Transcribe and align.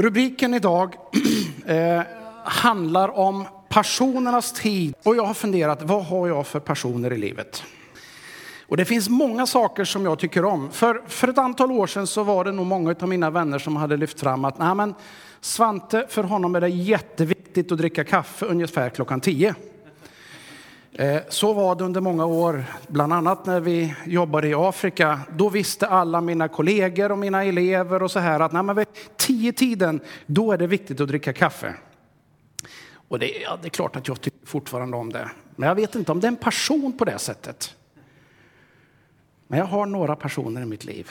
Rubriken 0.00 0.54
idag 0.54 0.94
eh, 1.66 2.02
handlar 2.44 3.18
om 3.18 3.46
passionernas 3.68 4.52
tid. 4.52 4.94
Och 5.02 5.16
jag 5.16 5.24
har 5.24 5.34
funderat, 5.34 5.82
vad 5.82 6.04
har 6.04 6.28
jag 6.28 6.46
för 6.46 6.60
passioner 6.60 7.12
i 7.12 7.18
livet? 7.18 7.62
Och 8.66 8.76
det 8.76 8.84
finns 8.84 9.08
många 9.08 9.46
saker 9.46 9.84
som 9.84 10.04
jag 10.04 10.18
tycker 10.18 10.44
om. 10.44 10.70
För, 10.70 11.02
för 11.06 11.28
ett 11.28 11.38
antal 11.38 11.72
år 11.72 11.86
sedan 11.86 12.06
så 12.06 12.22
var 12.22 12.44
det 12.44 12.52
nog 12.52 12.66
många 12.66 12.94
av 13.00 13.08
mina 13.08 13.30
vänner 13.30 13.58
som 13.58 13.76
hade 13.76 13.96
lyft 13.96 14.20
fram 14.20 14.44
att 14.44 14.58
Nej, 14.58 14.74
men 14.74 14.94
Svante, 15.40 16.06
för 16.08 16.22
honom 16.22 16.54
är 16.54 16.60
det 16.60 16.68
jätteviktigt 16.68 17.72
att 17.72 17.78
dricka 17.78 18.04
kaffe 18.04 18.46
ungefär 18.46 18.90
klockan 18.90 19.20
tio. 19.20 19.54
Eh, 20.98 21.22
så 21.28 21.52
var 21.52 21.74
det 21.74 21.84
under 21.84 22.00
många 22.00 22.26
år, 22.26 22.64
bland 22.88 23.12
annat 23.12 23.46
när 23.46 23.60
vi 23.60 23.94
jobbade 24.06 24.48
i 24.48 24.54
Afrika. 24.54 25.20
Då 25.36 25.48
visste 25.48 25.86
alla 25.86 26.20
mina 26.20 26.48
kollegor 26.48 27.12
och 27.12 27.18
mina 27.18 27.44
elever 27.44 28.02
och 28.02 28.10
så 28.10 28.18
här 28.18 28.40
att 28.40 28.52
när 28.52 28.74
vid 28.74 28.86
tio 29.16 29.52
tiden, 29.52 30.00
då 30.26 30.52
är 30.52 30.58
det 30.58 30.66
viktigt 30.66 31.00
att 31.00 31.08
dricka 31.08 31.32
kaffe. 31.32 31.74
Och 33.08 33.18
det, 33.18 33.26
ja, 33.26 33.58
det 33.62 33.68
är 33.68 33.70
klart 33.70 33.96
att 33.96 34.08
jag 34.08 34.20
tycker 34.20 34.46
fortfarande 34.46 34.96
om 34.96 35.12
det. 35.12 35.30
Men 35.56 35.68
jag 35.68 35.74
vet 35.74 35.94
inte 35.94 36.12
om 36.12 36.20
det 36.20 36.26
är 36.26 36.32
en 36.32 36.36
passion 36.36 36.98
på 36.98 37.04
det 37.04 37.18
sättet. 37.18 37.74
Men 39.46 39.58
jag 39.58 39.66
har 39.66 39.86
några 39.86 40.16
personer 40.16 40.62
i 40.62 40.66
mitt 40.66 40.84
liv. 40.84 41.10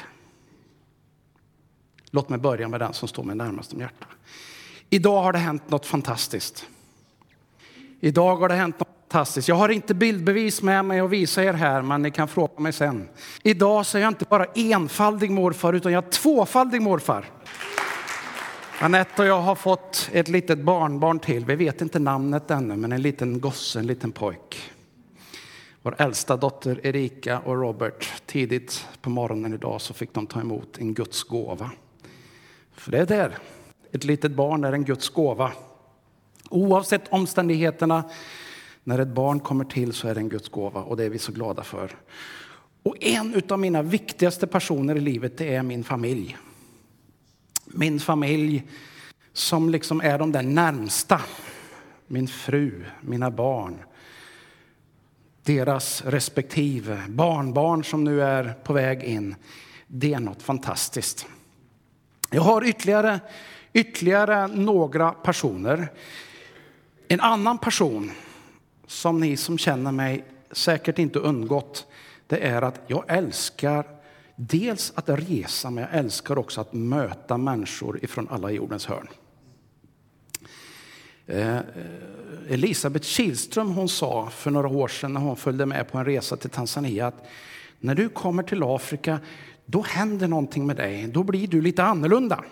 Låt 2.12 2.30
mig 2.30 2.40
börja 2.40 2.68
med 2.68 2.80
den 2.80 2.94
som 2.94 3.08
står 3.08 3.24
mig 3.24 3.36
närmast 3.36 3.74
om 3.74 3.80
hjärtat. 3.80 4.10
Idag 4.90 5.22
har 5.22 5.34
det 5.34 5.40
hänt 5.40 5.70
något 5.70 5.86
fantastiskt. 5.86 6.68
Idag 8.00 8.36
har 8.36 8.50
det 8.50 8.56
hänt 8.56 8.80
något 8.80 8.97
fantastiskt. 9.08 9.48
Jag 9.48 9.56
har 9.56 9.70
inte 9.70 9.94
bildbevis 9.94 10.62
med 10.62 10.86
mig 10.86 11.00
att 11.00 11.10
visa 11.10 11.44
er 11.44 11.54
här, 11.54 11.82
men 11.82 12.02
ni 12.02 12.12
kan 12.12 12.28
fråga 12.28 12.62
mig 12.62 12.74
sen. 12.74 13.10
Idag 13.44 13.86
så 13.86 13.98
är 13.98 14.02
jag 14.02 14.12
inte 14.12 14.26
bara 14.30 14.46
enfaldig 14.56 15.32
morfar, 15.32 15.74
utan 15.74 15.92
jag 15.92 16.06
är 16.06 16.10
tvåfaldig 16.10 16.82
morfar. 16.82 17.26
Anette 18.80 19.22
och 19.22 19.28
jag 19.28 19.42
har 19.42 19.56
fått 19.56 20.10
ett 20.14 20.28
litet 20.28 20.60
barnbarn 20.60 21.20
till. 21.20 21.46
Vi 21.46 21.56
vet 21.56 21.82
inte 21.82 22.00
namnet 22.00 22.52
ännu, 22.52 22.76
men 22.76 22.92
en 22.92 23.02
liten 23.02 23.40
gosse, 23.40 23.80
en 23.80 23.88
liten 23.88 24.12
pojk. 24.12 24.72
Vår 25.82 25.96
äldsta 25.98 26.38
dotter 26.38 26.86
Erika 26.86 27.40
och 27.40 27.62
Robert, 27.62 28.12
tidigt 28.26 28.88
på 29.02 29.10
morgonen 29.10 29.54
idag 29.54 29.82
så 29.82 29.94
fick 29.94 30.14
de 30.14 30.28
ta 30.28 30.40
emot 30.40 30.78
en 30.78 30.94
Guds 30.94 31.24
gåva. 31.24 31.72
För 32.74 32.92
det 32.92 32.98
är 32.98 33.06
där, 33.06 33.38
ett 33.92 34.04
litet 34.04 34.32
barn 34.32 34.64
är 34.64 34.74
en 34.74 34.84
Guds 34.84 35.10
gåva. 35.10 35.52
Oavsett 36.50 37.08
omständigheterna, 37.10 38.04
när 38.88 39.00
ett 39.00 39.08
barn 39.08 39.40
kommer 39.40 39.66
till 39.66 39.94
så 39.94 40.08
är 40.08 40.16
det 40.16 40.22
en 40.22 40.30
Guds 40.30 40.50
gåva 40.50 40.82
och 40.82 40.98
det 40.98 41.04
är 41.04 41.10
vi 41.10 41.20
så 41.20 41.32
glada 41.32 41.64
för. 41.64 41.92
Och 42.84 42.96
en 43.00 43.42
av 43.50 43.60
mina 43.60 43.82
viktigaste 43.82 44.48
personer 44.48 44.96
i 44.96 45.00
livet 45.00 45.38
det 45.38 45.56
är 45.56 45.64
min 45.64 45.84
familj. 45.84 46.38
Min 47.66 48.00
familj 48.00 48.68
som 49.34 49.70
liksom 49.70 50.02
är 50.02 50.20
de 50.20 50.32
där 50.32 50.42
närmsta. 50.42 51.22
Min 52.08 52.28
fru, 52.28 52.86
mina 53.02 53.32
barn, 53.32 53.78
deras 55.44 56.04
respektive 56.06 57.02
barnbarn 57.10 57.84
som 57.84 58.04
nu 58.04 58.22
är 58.22 58.54
på 58.64 58.74
väg 58.74 59.04
in. 59.04 59.36
Det 59.88 60.14
är 60.14 60.20
något 60.20 60.42
fantastiskt. 60.42 61.26
Jag 62.30 62.42
har 62.42 62.66
ytterligare, 62.66 63.20
ytterligare 63.74 64.48
några 64.48 65.12
personer. 65.12 65.92
En 67.08 67.20
annan 67.20 67.58
person 67.58 68.12
som 68.88 69.20
ni 69.20 69.38
som 69.38 69.58
känner 69.58 69.92
mig 69.92 70.24
säkert 70.52 71.00
inte 71.00 71.20
undgått, 71.20 71.88
det 72.28 72.38
är 72.48 72.62
att 72.62 72.82
jag 72.88 73.04
älskar 73.08 73.86
dels 74.36 74.94
att 74.96 75.10
resa, 75.10 75.70
men 75.70 75.84
jag 75.84 76.00
älskar 76.00 76.38
också 76.38 76.62
att 76.62 76.74
möta 76.74 77.38
människor 77.38 78.04
ifrån 78.04 78.28
alla 78.30 78.52
jordens 78.52 78.86
hörn. 78.86 79.08
Eh, 81.26 81.58
Elisabeth 82.50 83.06
Kihlström 83.06 83.72
hon 83.72 83.90
sa 83.90 84.30
för 84.30 84.52
några 84.52 84.68
år 84.68 84.88
sedan 84.88 85.14
när 85.14 85.22
hon 85.22 85.36
följde 85.36 85.66
med 85.66 85.92
på 85.92 85.98
en 85.98 86.06
resa 86.06 86.38
till 86.38 86.50
Tanzania 86.50 87.08
att 87.08 87.26
när 87.80 87.96
du 87.96 88.10
kommer 88.10 88.44
till 88.44 88.64
Afrika 88.64 89.20
då 89.66 89.82
händer 89.82 90.28
någonting 90.28 90.66
med 90.66 90.76
dig, 90.76 91.08
då 91.08 91.24
blir 91.24 91.48
du 91.48 91.62
lite 91.62 91.84
annorlunda. 91.84 92.44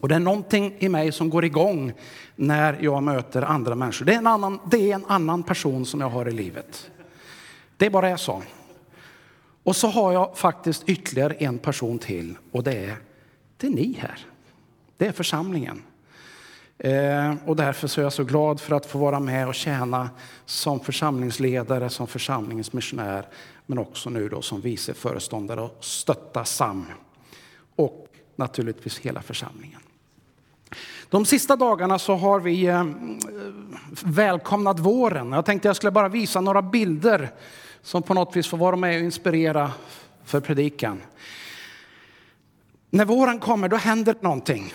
Och 0.00 0.08
det 0.08 0.14
är 0.14 0.18
någonting 0.18 0.74
i 0.78 0.88
mig 0.88 1.12
som 1.12 1.30
går 1.30 1.44
igång 1.44 1.92
när 2.36 2.78
jag 2.80 3.02
möter 3.02 3.42
andra 3.42 3.74
människor. 3.74 4.04
Det 4.04 4.14
är 4.14 4.18
en 4.18 4.26
annan, 4.26 4.60
det 4.70 4.90
är 4.90 4.94
en 4.94 5.04
annan 5.06 5.42
person 5.42 5.86
som 5.86 6.00
jag 6.00 6.08
har 6.08 6.28
i 6.28 6.32
livet. 6.32 6.90
Det 7.76 7.90
bara 7.90 8.08
är 8.08 8.16
så. 8.16 8.42
Och 9.62 9.76
så 9.76 9.88
har 9.88 10.12
jag 10.12 10.38
faktiskt 10.38 10.88
ytterligare 10.88 11.34
en 11.34 11.58
person 11.58 11.98
till 11.98 12.36
och 12.52 12.62
det 12.62 12.84
är, 12.84 12.96
det 13.56 13.66
är 13.66 13.70
ni 13.70 13.98
här. 14.00 14.26
Det 14.96 15.06
är 15.06 15.12
församlingen. 15.12 15.82
Eh, 16.78 17.34
och 17.46 17.56
därför 17.56 17.88
så 17.88 18.00
är 18.00 18.02
jag 18.02 18.12
så 18.12 18.24
glad 18.24 18.60
för 18.60 18.76
att 18.76 18.86
få 18.86 18.98
vara 18.98 19.20
med 19.20 19.48
och 19.48 19.54
tjäna 19.54 20.10
som 20.44 20.80
församlingsledare, 20.80 21.88
som 21.88 22.06
församlingens 22.06 22.72
missionär, 22.72 23.26
men 23.66 23.78
också 23.78 24.10
nu 24.10 24.28
då 24.28 24.42
som 24.42 24.60
vice 24.60 24.94
föreståndare 24.94 25.60
och 25.60 25.76
stötta 25.80 26.44
SAM. 26.44 26.86
Och 27.76 28.08
naturligtvis 28.36 28.98
hela 28.98 29.22
församlingen. 29.22 29.80
De 31.10 31.24
sista 31.24 31.56
dagarna 31.56 31.98
så 31.98 32.14
har 32.14 32.40
vi 32.40 32.66
eh, 32.66 32.84
välkomnat 34.04 34.78
våren. 34.80 35.32
Jag 35.32 35.44
tänkte 35.44 35.68
jag 35.68 35.76
skulle 35.76 35.90
bara 35.90 36.08
visa 36.08 36.40
några 36.40 36.62
bilder 36.62 37.30
som 37.82 38.02
på 38.02 38.14
något 38.14 38.36
vis 38.36 38.46
får 38.46 38.58
vara 38.58 38.76
med 38.76 38.96
och 38.96 39.04
inspirera 39.04 39.72
för 40.24 40.40
predikan. 40.40 41.02
När 42.90 43.04
våren 43.04 43.38
kommer 43.38 43.68
då 43.68 43.76
händer 43.76 44.14
någonting. 44.20 44.74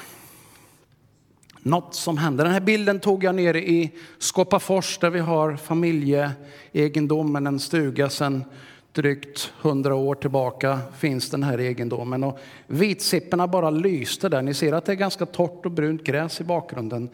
Något 1.59 1.95
som 1.95 2.17
händer. 2.17 2.44
Den 2.44 2.53
här 2.53 2.61
bilden 2.61 3.00
tog 3.00 3.23
jag 3.23 3.35
nere 3.35 3.69
i 3.69 3.91
Skåpafors 4.19 4.97
där 4.97 5.09
vi 5.09 5.19
har 5.19 5.55
familjeegendomen, 5.55 7.47
en 7.47 7.59
stuga 7.59 8.09
sedan 8.09 8.44
drygt 8.93 9.53
hundra 9.61 9.95
år 9.95 10.15
tillbaka 10.15 10.79
finns 10.97 11.29
den 11.29 11.43
här 11.43 11.57
egendomen. 11.57 12.23
Och 12.23 12.39
vitsipporna 12.67 13.47
bara 13.47 13.69
lyste 13.69 14.29
där. 14.29 14.41
Ni 14.41 14.53
ser 14.53 14.73
att 14.73 14.85
det 14.85 14.91
är 14.91 14.95
ganska 14.95 15.25
torrt 15.25 15.65
och 15.65 15.71
brunt 15.71 16.03
gräs 16.03 16.41
i 16.41 16.43
bakgrunden. 16.43 17.09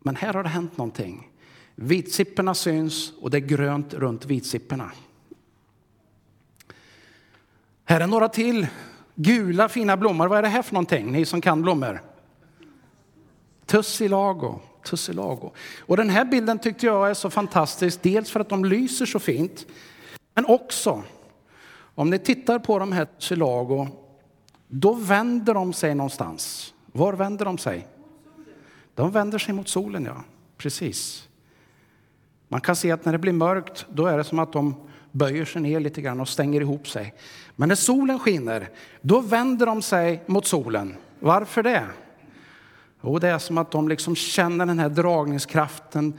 Men 0.00 0.16
här 0.16 0.34
har 0.34 0.42
det 0.42 0.48
hänt 0.48 0.76
någonting. 0.76 1.28
Vitsipporna 1.74 2.54
syns 2.54 3.12
och 3.20 3.30
det 3.30 3.36
är 3.36 3.40
grönt 3.40 3.94
runt 3.94 4.26
vitsipporna. 4.26 4.92
Här 7.84 8.00
är 8.00 8.06
några 8.06 8.28
till 8.28 8.66
gula 9.14 9.68
fina 9.68 9.96
blommor. 9.96 10.26
Vad 10.26 10.38
är 10.38 10.42
det 10.42 10.48
här 10.48 10.62
för 10.62 10.74
någonting, 10.74 11.12
ni 11.12 11.24
som 11.24 11.40
kan 11.40 11.62
blommor? 11.62 12.02
Tussilago. 13.66 14.60
Tussilago. 14.84 15.50
Och 15.80 15.96
den 15.96 16.10
här 16.10 16.24
bilden 16.24 16.58
tyckte 16.58 16.86
jag 16.86 17.10
är 17.10 17.14
så 17.14 17.30
fantastisk, 17.30 18.02
dels 18.02 18.30
för 18.30 18.40
att 18.40 18.48
de 18.48 18.64
lyser 18.64 19.06
så 19.06 19.18
fint, 19.18 19.66
men 20.38 20.46
också, 20.46 21.02
om 21.94 22.10
ni 22.10 22.18
tittar 22.18 22.58
på 22.58 22.78
de 22.78 22.92
här 22.92 23.06
Chilago, 23.18 23.88
då 24.68 24.92
vänder 24.92 25.54
de 25.54 25.72
sig 25.72 25.94
någonstans. 25.94 26.74
Var 26.92 27.12
vänder 27.12 27.44
de 27.44 27.58
sig? 27.58 27.86
De 28.94 29.10
vänder 29.10 29.38
sig 29.38 29.54
mot 29.54 29.68
solen, 29.68 30.04
ja. 30.04 30.24
Precis. 30.56 31.28
Man 32.48 32.60
kan 32.60 32.76
se 32.76 32.90
att 32.90 33.04
när 33.04 33.12
det 33.12 33.18
blir 33.18 33.32
mörkt, 33.32 33.86
då 33.90 34.06
är 34.06 34.18
det 34.18 34.24
som 34.24 34.38
att 34.38 34.52
de 34.52 34.74
böjer 35.12 35.44
sig 35.44 35.62
ner 35.62 35.80
lite 35.80 36.00
grann 36.00 36.20
och 36.20 36.28
stänger 36.28 36.60
ihop 36.60 36.88
sig. 36.88 37.14
Men 37.56 37.68
när 37.68 37.76
solen 37.76 38.18
skiner, 38.18 38.70
då 39.00 39.20
vänder 39.20 39.66
de 39.66 39.82
sig 39.82 40.22
mot 40.26 40.46
solen. 40.46 40.96
Varför 41.20 41.62
det? 41.62 41.86
Jo, 43.02 43.18
det 43.18 43.28
är 43.28 43.38
som 43.38 43.58
att 43.58 43.70
de 43.70 43.88
liksom 43.88 44.16
känner 44.16 44.66
den 44.66 44.78
här 44.78 44.88
dragningskraften 44.88 46.18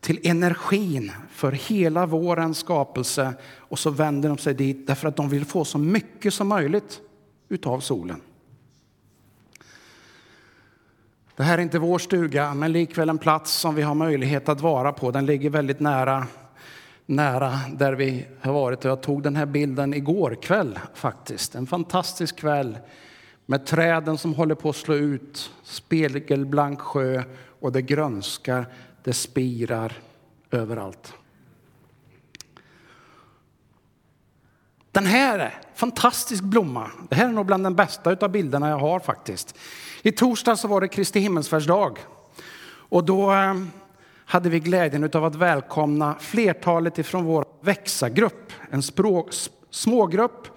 till 0.00 0.20
energin 0.22 1.12
för 1.30 1.52
hela 1.52 2.06
vårens 2.06 2.58
skapelse 2.58 3.34
och 3.58 3.78
så 3.78 3.90
vänder 3.90 4.28
de 4.28 4.38
sig 4.38 4.54
dit 4.54 4.86
därför 4.86 5.08
att 5.08 5.16
de 5.16 5.28
vill 5.28 5.44
få 5.44 5.64
så 5.64 5.78
mycket 5.78 6.34
som 6.34 6.48
möjligt 6.48 7.00
utav 7.48 7.80
solen. 7.80 8.20
Det 11.36 11.42
här 11.42 11.58
är 11.58 11.62
inte 11.62 11.78
vår 11.78 11.98
stuga, 11.98 12.54
men 12.54 12.72
likväl 12.72 13.08
en 13.08 13.18
plats 13.18 13.52
som 13.52 13.74
vi 13.74 13.82
har 13.82 13.94
möjlighet 13.94 14.48
att 14.48 14.60
vara 14.60 14.92
på. 14.92 15.10
Den 15.10 15.26
ligger 15.26 15.50
väldigt 15.50 15.80
nära, 15.80 16.26
nära 17.06 17.60
där 17.72 17.92
vi 17.92 18.26
har 18.40 18.52
varit. 18.52 18.84
Jag 18.84 19.00
tog 19.00 19.22
den 19.22 19.36
här 19.36 19.46
bilden 19.46 19.94
igår 19.94 20.36
kväll 20.42 20.78
faktiskt. 20.94 21.54
En 21.54 21.66
fantastisk 21.66 22.36
kväll 22.36 22.78
med 23.46 23.66
träden 23.66 24.18
som 24.18 24.34
håller 24.34 24.54
på 24.54 24.70
att 24.70 24.76
slå 24.76 24.94
ut, 24.94 25.50
spegelblank 25.62 26.80
sjö 26.80 27.22
och 27.60 27.72
det 27.72 27.82
grönskar, 27.82 28.66
det 29.04 29.12
spirar 29.12 29.92
överallt. 30.50 31.14
Den 34.92 35.06
här 35.06 35.38
är 35.38 35.60
fantastisk 35.74 36.42
blomma. 36.42 36.90
Det 37.08 37.16
här 37.16 37.28
är 37.28 37.32
nog 37.32 37.46
bland 37.46 37.64
den 37.64 37.76
bästa 37.76 38.16
av 38.20 38.30
bilderna 38.30 38.68
jag 38.68 38.78
har 38.78 39.00
faktiskt. 39.00 39.54
I 40.02 40.12
torsdag 40.12 40.56
så 40.56 40.68
var 40.68 40.80
det 40.80 40.88
Kristi 40.88 41.20
himmelsfärdsdag 41.20 41.98
och 42.68 43.04
då 43.04 43.32
eh, 43.32 43.54
hade 44.24 44.48
vi 44.48 44.60
glädjen 44.60 45.10
av 45.14 45.24
att 45.24 45.34
välkomna 45.34 46.14
flertalet 46.20 46.98
ifrån 46.98 47.24
vår 47.24 47.44
växa-grupp, 47.60 48.52
en 48.70 48.82
språk, 48.82 49.28
smågrupp 49.70 50.48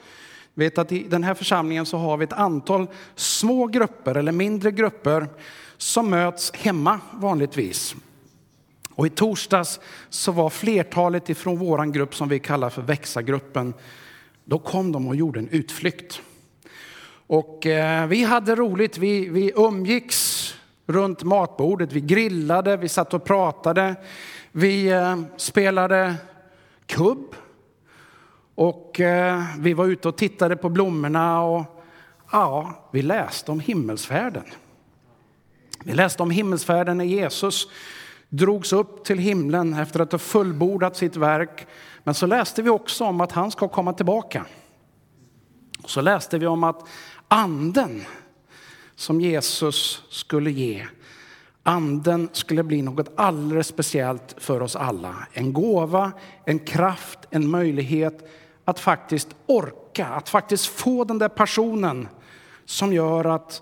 Vet 0.53 0.77
att 0.77 0.91
i 0.91 1.03
den 1.03 1.23
här 1.23 1.33
församlingen 1.33 1.85
så 1.85 1.97
har 1.97 2.17
vi 2.17 2.23
ett 2.23 2.33
antal 2.33 2.87
små 3.15 3.67
grupper 3.67 4.15
eller 4.15 4.31
mindre 4.31 4.71
grupper 4.71 5.27
som 5.77 6.09
möts 6.09 6.51
hemma 6.55 6.99
vanligtvis. 7.11 7.95
Och 8.95 9.07
i 9.07 9.09
torsdags 9.09 9.79
så 10.09 10.31
var 10.31 10.49
flertalet 10.49 11.29
ifrån 11.29 11.57
våran 11.57 11.91
grupp 11.91 12.15
som 12.15 12.29
vi 12.29 12.39
kallar 12.39 12.69
för 12.69 12.81
växa-gruppen, 12.81 13.73
då 14.45 14.59
kom 14.59 14.91
de 14.91 15.07
och 15.07 15.15
gjorde 15.15 15.39
en 15.39 15.49
utflykt. 15.49 16.21
Och 17.27 17.65
eh, 17.65 18.07
vi 18.07 18.23
hade 18.23 18.55
roligt, 18.55 18.97
vi, 18.97 19.29
vi 19.29 19.51
umgicks 19.55 20.53
runt 20.87 21.23
matbordet, 21.23 21.93
vi 21.93 22.01
grillade, 22.01 22.77
vi 22.77 22.89
satt 22.89 23.13
och 23.13 23.23
pratade, 23.23 23.95
vi 24.51 24.87
eh, 24.87 25.19
spelade 25.37 26.15
kubb 26.85 27.35
och 28.55 28.99
eh, 28.99 29.43
vi 29.59 29.73
var 29.73 29.85
ute 29.85 30.07
och 30.07 30.17
tittade 30.17 30.55
på 30.55 30.69
blommorna 30.69 31.41
och 31.43 31.83
ja, 32.31 32.73
vi 32.91 33.01
läste 33.01 33.51
om 33.51 33.59
himmelsfärden. 33.59 34.45
Vi 35.83 35.93
läste 35.93 36.23
om 36.23 36.31
himmelsfärden 36.31 36.97
när 36.97 37.05
Jesus 37.05 37.67
drogs 38.33 38.73
upp 38.73 39.05
till 39.05 39.17
himlen 39.17 39.73
efter 39.73 39.99
att 39.99 40.11
ha 40.11 40.19
fullbordat 40.19 40.97
sitt 40.97 41.15
verk. 41.15 41.67
Men 42.03 42.13
så 42.13 42.25
läste 42.25 42.61
vi 42.61 42.69
också 42.69 43.05
om 43.05 43.21
att 43.21 43.31
han 43.31 43.51
ska 43.51 43.67
komma 43.67 43.93
tillbaka. 43.93 44.45
Så 45.85 46.01
läste 46.01 46.37
vi 46.37 46.47
om 46.47 46.63
att 46.63 46.87
anden 47.27 48.01
som 48.95 49.21
Jesus 49.21 50.03
skulle 50.09 50.51
ge, 50.51 50.87
anden 51.63 52.29
skulle 52.31 52.63
bli 52.63 52.81
något 52.81 53.11
alldeles 53.15 53.67
speciellt 53.67 54.35
för 54.37 54.61
oss 54.61 54.75
alla. 54.75 55.15
En 55.33 55.53
gåva, 55.53 56.11
en 56.45 56.59
kraft, 56.59 57.19
en 57.29 57.49
möjlighet 57.49 58.29
att 58.65 58.79
faktiskt 58.79 59.27
orka, 59.45 60.07
att 60.07 60.29
faktiskt 60.29 60.65
få 60.65 61.03
den 61.03 61.17
där 61.17 61.29
passionen 61.29 62.07
som 62.65 62.93
gör 62.93 63.25
att 63.25 63.61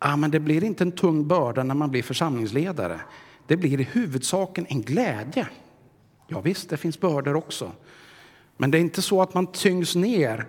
ja, 0.00 0.16
men 0.16 0.30
det 0.30 0.40
blir 0.40 0.64
inte 0.64 0.84
en 0.84 0.92
tung 0.92 1.28
börda 1.28 1.62
när 1.62 1.74
man 1.74 1.90
blir 1.90 2.02
församlingsledare. 2.02 3.00
Det 3.48 3.56
blir 3.56 3.80
i 3.80 3.88
huvudsaken 3.92 4.66
en 4.68 4.82
glädje. 4.82 5.48
Ja, 6.26 6.40
visst, 6.40 6.70
det 6.70 6.76
finns 6.76 7.00
bördor 7.00 7.36
också. 7.36 7.72
Men 8.56 8.70
det 8.70 8.78
är 8.78 8.80
inte 8.80 9.02
så 9.02 9.22
att 9.22 9.34
man 9.34 9.46
tyngs 9.46 9.96
ner, 9.96 10.46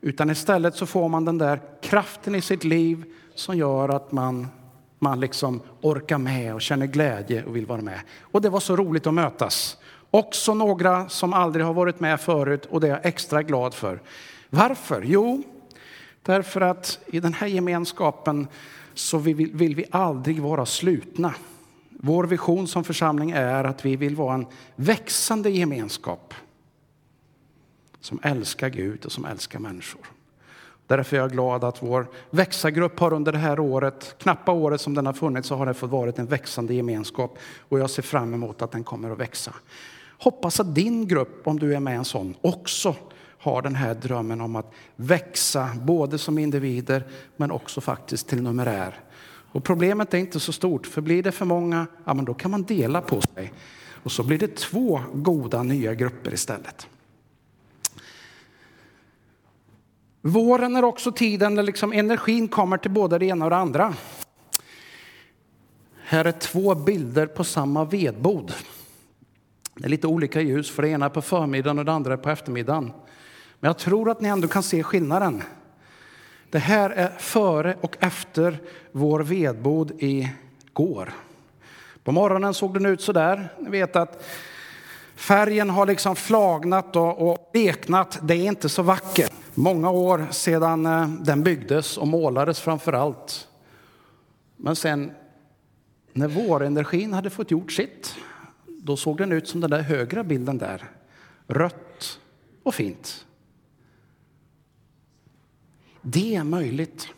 utan 0.00 0.30
istället 0.30 0.74
så 0.74 0.86
får 0.86 1.08
man 1.08 1.24
den 1.24 1.38
där 1.38 1.60
kraften 1.82 2.34
i 2.34 2.40
sitt 2.40 2.64
liv 2.64 3.04
som 3.34 3.56
gör 3.56 3.88
att 3.88 4.12
man, 4.12 4.48
man 4.98 5.20
liksom 5.20 5.60
orkar 5.80 6.18
med 6.18 6.54
och 6.54 6.62
känner 6.62 6.86
glädje 6.86 7.44
och 7.44 7.56
vill 7.56 7.66
vara 7.66 7.80
med. 7.80 8.00
Och 8.20 8.42
det 8.42 8.48
var 8.48 8.60
så 8.60 8.76
roligt 8.76 9.06
att 9.06 9.14
mötas. 9.14 9.76
Också 10.10 10.54
några 10.54 11.08
som 11.08 11.32
aldrig 11.32 11.64
har 11.64 11.74
varit 11.74 12.00
med 12.00 12.20
förut 12.20 12.66
och 12.66 12.80
det 12.80 12.86
är 12.86 12.90
jag 12.90 13.06
extra 13.06 13.42
glad 13.42 13.74
för. 13.74 14.02
Varför? 14.50 15.02
Jo, 15.06 15.42
därför 16.22 16.60
att 16.60 16.98
i 17.06 17.20
den 17.20 17.34
här 17.34 17.46
gemenskapen 17.46 18.48
så 18.94 19.18
vill, 19.18 19.52
vill 19.52 19.74
vi 19.74 19.84
aldrig 19.90 20.40
vara 20.40 20.66
slutna. 20.66 21.34
Vår 22.06 22.24
vision 22.24 22.68
som 22.68 22.84
församling 22.84 23.30
är 23.30 23.64
att 23.64 23.84
vi 23.84 23.96
vill 23.96 24.16
vara 24.16 24.34
en 24.34 24.46
växande 24.76 25.50
gemenskap 25.50 26.34
som 28.00 28.20
älskar 28.22 28.68
Gud 28.68 29.04
och 29.04 29.12
som 29.12 29.24
älskar 29.24 29.58
människor. 29.58 30.06
Därför 30.86 31.16
är 31.16 31.20
jag 31.20 31.30
glad 31.30 31.64
att 31.64 31.82
vår 31.82 32.06
växargrupp 32.30 32.98
har 32.98 33.12
under 33.12 33.32
det 33.32 33.38
här 33.38 33.60
året, 33.60 34.14
knappa 34.18 34.52
året 34.52 34.80
som 34.80 34.94
den 34.94 35.06
har 35.06 35.12
funnits, 35.12 35.48
så 35.48 35.54
har 35.54 35.66
det 35.66 35.74
fått 35.74 35.90
varit 35.90 36.18
en 36.18 36.26
växande 36.26 36.74
gemenskap 36.74 37.38
och 37.68 37.78
jag 37.78 37.90
ser 37.90 38.02
fram 38.02 38.34
emot 38.34 38.62
att 38.62 38.72
den 38.72 38.84
kommer 38.84 39.10
att 39.10 39.18
växa. 39.18 39.54
Hoppas 40.18 40.60
att 40.60 40.74
din 40.74 41.08
grupp, 41.08 41.46
om 41.46 41.58
du 41.58 41.74
är 41.74 41.80
med 41.80 41.94
i 41.94 41.96
en 41.96 42.04
sån, 42.04 42.34
också 42.40 42.94
har 43.38 43.62
den 43.62 43.74
här 43.74 43.94
drömmen 43.94 44.40
om 44.40 44.56
att 44.56 44.72
växa, 44.96 45.70
både 45.82 46.18
som 46.18 46.38
individer 46.38 47.04
men 47.36 47.50
också 47.50 47.80
faktiskt 47.80 48.28
till 48.28 48.42
numerär. 48.42 49.00
Och 49.56 49.64
problemet 49.64 50.14
är 50.14 50.18
inte 50.18 50.40
så 50.40 50.52
stort, 50.52 50.86
för 50.86 51.00
blir 51.00 51.22
det 51.22 51.32
för 51.32 51.44
många, 51.44 51.86
ja 52.04 52.14
men 52.14 52.24
då 52.24 52.34
kan 52.34 52.50
man 52.50 52.62
dela 52.62 53.00
på 53.00 53.20
sig. 53.20 53.52
Och 54.02 54.12
så 54.12 54.22
blir 54.22 54.38
det 54.38 54.56
två 54.56 55.00
goda 55.14 55.62
nya 55.62 55.94
grupper 55.94 56.34
istället. 56.34 56.86
Våren 60.20 60.76
är 60.76 60.84
också 60.84 61.12
tiden 61.12 61.54
när 61.54 61.62
liksom 61.62 61.92
energin 61.92 62.48
kommer 62.48 62.76
till 62.78 62.90
både 62.90 63.18
det 63.18 63.26
ena 63.26 63.44
och 63.44 63.50
det 63.50 63.56
andra. 63.56 63.94
Här 66.04 66.24
är 66.24 66.32
två 66.32 66.74
bilder 66.74 67.26
på 67.26 67.44
samma 67.44 67.84
vedbod. 67.84 68.52
Det 69.74 69.84
är 69.84 69.88
lite 69.88 70.06
olika 70.06 70.40
ljus, 70.40 70.70
för 70.70 70.82
det 70.82 70.88
ena 70.88 71.06
är 71.06 71.10
på 71.10 71.22
förmiddagen 71.22 71.78
och 71.78 71.84
det 71.84 71.92
andra 71.92 72.12
är 72.12 72.16
på 72.16 72.30
eftermiddagen. 72.30 72.92
Men 73.60 73.68
jag 73.68 73.78
tror 73.78 74.10
att 74.10 74.20
ni 74.20 74.28
ändå 74.28 74.48
kan 74.48 74.62
se 74.62 74.82
skillnaden. 74.82 75.42
Det 76.50 76.58
här 76.58 76.90
är 76.90 77.08
före 77.18 77.76
och 77.80 77.96
efter 78.00 78.58
vår 78.92 79.20
vedbod 79.20 79.90
i 80.02 80.30
går. 80.72 81.12
På 82.04 82.12
morgonen 82.12 82.54
såg 82.54 82.74
den 82.74 82.86
ut 82.86 83.00
så 83.00 83.12
där. 83.12 83.48
Ni 83.58 83.70
vet 83.70 83.96
att 83.96 84.24
färgen 85.14 85.70
har 85.70 85.86
liksom 85.86 86.16
flagnat 86.16 86.96
och, 86.96 87.30
och 87.30 87.50
bleknat. 87.52 88.18
Det 88.22 88.34
är 88.34 88.46
inte 88.46 88.68
så 88.68 88.82
vackert. 88.82 89.32
Många 89.54 89.90
år 89.90 90.26
sedan 90.30 90.86
eh, 90.86 91.08
den 91.08 91.42
byggdes 91.42 91.98
och 91.98 92.08
målades 92.08 92.60
framför 92.60 92.92
allt. 92.92 93.48
Men 94.56 94.76
sen 94.76 95.12
när 96.12 96.28
vårenergin 96.28 97.12
hade 97.12 97.30
fått 97.30 97.50
gjort 97.50 97.72
sitt, 97.72 98.14
då 98.66 98.96
såg 98.96 99.18
den 99.18 99.32
ut 99.32 99.48
som 99.48 99.60
den 99.60 99.70
där 99.70 99.82
högra 99.82 100.24
bilden 100.24 100.58
där. 100.58 100.90
Rött 101.46 102.20
och 102.62 102.74
fint. 102.74 103.26
Det 106.08 106.36
är 106.36 106.44
möjligt. 106.44 107.08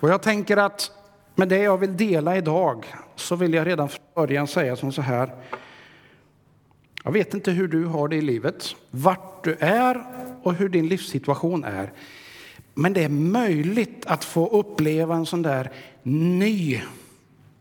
Och 0.00 0.08
jag 0.08 0.22
tänker 0.22 0.56
att 0.56 0.90
med 1.34 1.48
det 1.48 1.58
jag 1.58 1.78
vill 1.78 1.96
dela 1.96 2.36
idag 2.36 2.86
så 3.16 3.36
vill 3.36 3.54
jag 3.54 3.66
redan 3.66 3.88
från 3.88 4.04
början 4.14 4.46
säga 4.46 4.76
som 4.76 4.92
så 4.92 5.02
här. 5.02 5.34
Jag 7.04 7.12
vet 7.12 7.34
inte 7.34 7.50
hur 7.50 7.68
du 7.68 7.84
har 7.84 8.08
det 8.08 8.16
i 8.16 8.20
livet, 8.20 8.76
vart 8.90 9.44
du 9.44 9.56
är 9.60 10.04
och 10.42 10.54
hur 10.54 10.68
din 10.68 10.88
livssituation 10.88 11.64
är. 11.64 11.92
Men 12.74 12.92
det 12.92 13.04
är 13.04 13.08
möjligt 13.08 14.06
att 14.06 14.24
få 14.24 14.48
uppleva 14.48 15.14
en 15.14 15.26
sån 15.26 15.42
där 15.42 15.72
ny 16.02 16.80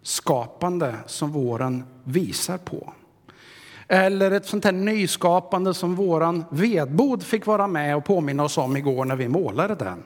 skapande 0.02 0.96
som 1.06 1.32
våren 1.32 1.84
visar 2.04 2.58
på. 2.58 2.94
Eller 3.88 4.32
ett 4.32 4.46
sånt 4.46 4.66
här 4.66 4.72
nyskapande 4.72 5.74
som 5.74 5.96
våran 5.96 6.46
vedbod 6.50 7.24
fick 7.24 7.46
vara 7.46 7.68
med 7.68 7.98
och 7.98 8.06
påminna 8.06 8.44
oss 8.44 8.58
om 8.58 8.78
igår 8.78 9.06
när 9.06 9.16
vi 9.16 9.28
målade 9.28 9.76
den. 9.76 10.04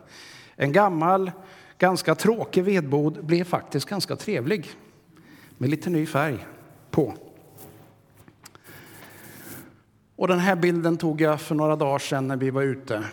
En 0.55 0.71
gammal, 0.71 1.31
ganska 1.77 2.15
tråkig 2.15 2.63
vedbod 2.63 3.25
blev 3.25 3.43
faktiskt 3.43 3.89
ganska 3.89 4.15
trevlig 4.15 4.69
med 5.57 5.69
lite 5.69 5.89
ny 5.89 6.05
färg 6.05 6.45
på. 6.91 7.13
Och 10.15 10.27
den 10.27 10.39
här 10.39 10.55
bilden 10.55 10.97
tog 10.97 11.21
jag 11.21 11.41
för 11.41 11.55
några 11.55 11.75
dagar 11.75 11.99
sedan 11.99 12.27
när 12.27 12.37
vi 12.37 12.49
var 12.49 12.61
ute. 12.61 13.03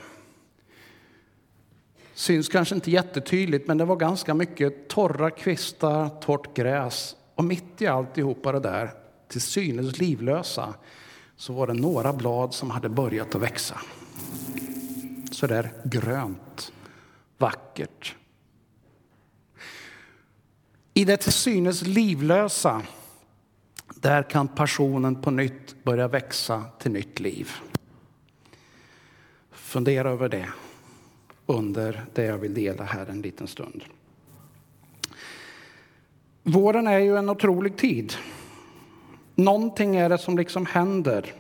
Syns 2.15 2.49
kanske 2.49 2.75
inte 2.75 2.91
jättetydligt, 2.91 3.69
men 3.69 3.79
det 3.79 3.85
var 3.85 3.97
ganska 3.97 4.35
mycket 4.35 4.89
torra 4.89 5.31
kvistar, 5.31 6.09
torrt 6.09 6.57
gräs 6.57 7.17
och 7.35 7.45
mitt 7.45 7.83
i 7.83 7.87
alltihopa 7.87 8.53
det 8.53 8.61
där 8.61 8.91
till 9.29 9.41
synes 9.41 9.99
livlösa 9.99 10.75
så 11.37 11.53
var 11.53 11.67
det 11.67 11.73
några 11.73 12.13
blad 12.13 12.55
som 12.55 12.71
hade 12.71 12.89
börjat 12.89 13.35
att 13.35 13.43
växa. 13.43 13.81
Så 15.31 15.47
där 15.47 15.73
grönt, 15.85 16.73
vackert. 17.39 18.15
I 20.95 21.05
det 21.05 21.17
till 21.17 21.33
synes 21.33 21.83
livlösa, 21.83 22.83
där 23.95 24.23
kan 24.23 24.49
passionen 24.49 25.23
på 25.23 25.31
nytt 25.31 25.85
börja 25.85 26.09
växa 26.09 26.65
till 26.79 26.93
nytt 26.93 27.21
liv. 27.21 27.51
Fundera 29.51 30.11
över 30.11 30.29
det 30.29 30.49
under 31.47 32.07
det 32.15 32.25
jag 32.25 32.39
vill 32.39 32.55
dela 32.55 32.85
här 32.85 33.07
en 33.07 33.23
liten 33.23 33.47
stund. 33.47 33.85
Våren 36.43 36.87
är 36.87 36.99
ju 36.99 37.17
en 37.17 37.29
otrolig 37.29 37.77
tid. 37.77 38.15
Någonting 39.39 39.97
är 39.97 40.09
det 40.09 40.19
som 40.19 40.39
liksom 40.39 40.67
händer. 40.67 41.33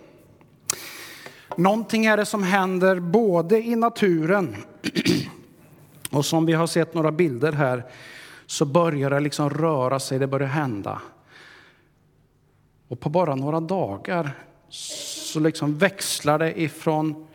Någonting 1.56 2.06
är 2.06 2.16
det 2.16 2.26
som 2.26 2.42
händer 2.42 3.00
både 3.00 3.62
i 3.62 3.76
naturen 3.76 4.56
och 6.10 6.24
som 6.24 6.46
vi 6.46 6.52
har 6.52 6.66
sett 6.66 6.94
några 6.94 7.12
bilder 7.12 7.52
här 7.52 7.84
så 8.46 8.64
börjar 8.64 9.10
det 9.10 9.20
liksom 9.20 9.50
röra 9.50 10.00
sig, 10.00 10.18
det 10.18 10.26
börjar 10.26 10.48
hända. 10.48 11.02
Och 12.88 13.00
på 13.00 13.08
bara 13.08 13.34
några 13.34 13.60
dagar 13.60 14.30
så 14.68 15.40
liksom 15.40 15.78
växlar 15.78 16.38
det 16.38 16.60
ifrån 16.60 17.26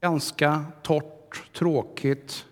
ganska 0.00 0.64
torrt, 0.82 1.52
tråkigt 1.52 2.44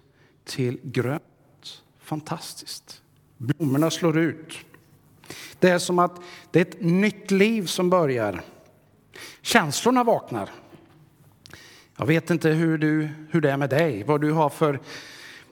till 0.45 0.81
grönt. 0.83 1.83
Fantastiskt. 1.99 3.03
Blommorna 3.37 3.91
slår 3.91 4.19
ut. 4.19 4.59
Det 5.59 5.69
är 5.69 5.79
som 5.79 5.99
att 5.99 6.21
det 6.51 6.59
är 6.61 6.65
ett 6.65 6.81
nytt 6.83 7.31
liv 7.31 7.67
som 7.67 7.91
börjar. 7.91 8.43
Känslorna 9.43 10.05
vaknar. 10.05 10.51
Jag 11.97 12.07
vet 12.07 12.31
inte 12.31 12.49
hur, 12.49 12.79
du, 12.79 13.09
hur 13.31 13.41
det 13.41 13.51
är 13.51 13.57
med 13.57 13.71
dig, 13.71 14.03
vad 14.03 14.21
du 14.21 14.33
har 14.33 14.49
för 14.49 14.81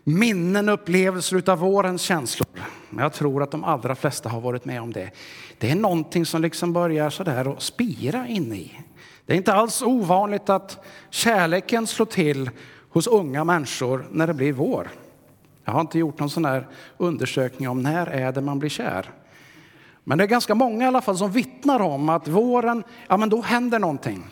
minnen, 0.04 0.68
upplevelser 0.68 1.50
av 1.50 1.58
vårens 1.58 2.02
känslor. 2.02 2.48
Men 2.90 3.02
jag 3.02 3.12
tror 3.12 3.42
att 3.42 3.50
de 3.50 3.64
allra 3.64 3.94
flesta 3.94 4.28
har 4.28 4.40
varit 4.40 4.64
med 4.64 4.82
om 4.82 4.92
det. 4.92 5.10
Det 5.58 5.70
är 5.70 5.74
någonting 5.74 6.26
som 6.26 6.42
liksom 6.42 6.72
börjar 6.72 7.10
sådär 7.10 7.52
att 7.52 7.62
spira 7.62 8.26
inne 8.26 8.56
i. 8.56 8.80
Det 9.26 9.32
är 9.32 9.36
inte 9.36 9.54
alls 9.54 9.82
ovanligt 9.82 10.50
att 10.50 10.84
kärleken 11.10 11.86
slår 11.86 12.06
till 12.06 12.50
hos 12.90 13.06
unga 13.06 13.44
människor 13.44 14.06
när 14.10 14.26
det 14.26 14.34
blir 14.34 14.52
vår. 14.52 14.90
Jag 15.64 15.72
har 15.72 15.80
inte 15.80 15.98
gjort 15.98 16.18
någon 16.18 16.30
sån 16.30 16.44
här 16.44 16.68
undersökning 16.96 17.68
om 17.68 17.82
när 17.82 18.06
är 18.06 18.32
det 18.32 18.40
man 18.40 18.58
blir 18.58 18.70
kär. 18.70 19.10
Men 20.08 20.18
det 20.18 20.24
är 20.24 20.28
ganska 20.28 20.54
många 20.54 20.84
i 20.84 20.88
alla 20.88 21.00
fall 21.00 21.18
som 21.18 21.30
vittnar 21.30 21.80
om 21.80 22.08
att 22.08 22.28
våren, 22.28 22.84
ja 23.08 23.16
men 23.16 23.28
då 23.28 23.42
händer 23.42 23.78
någonting. 23.78 24.26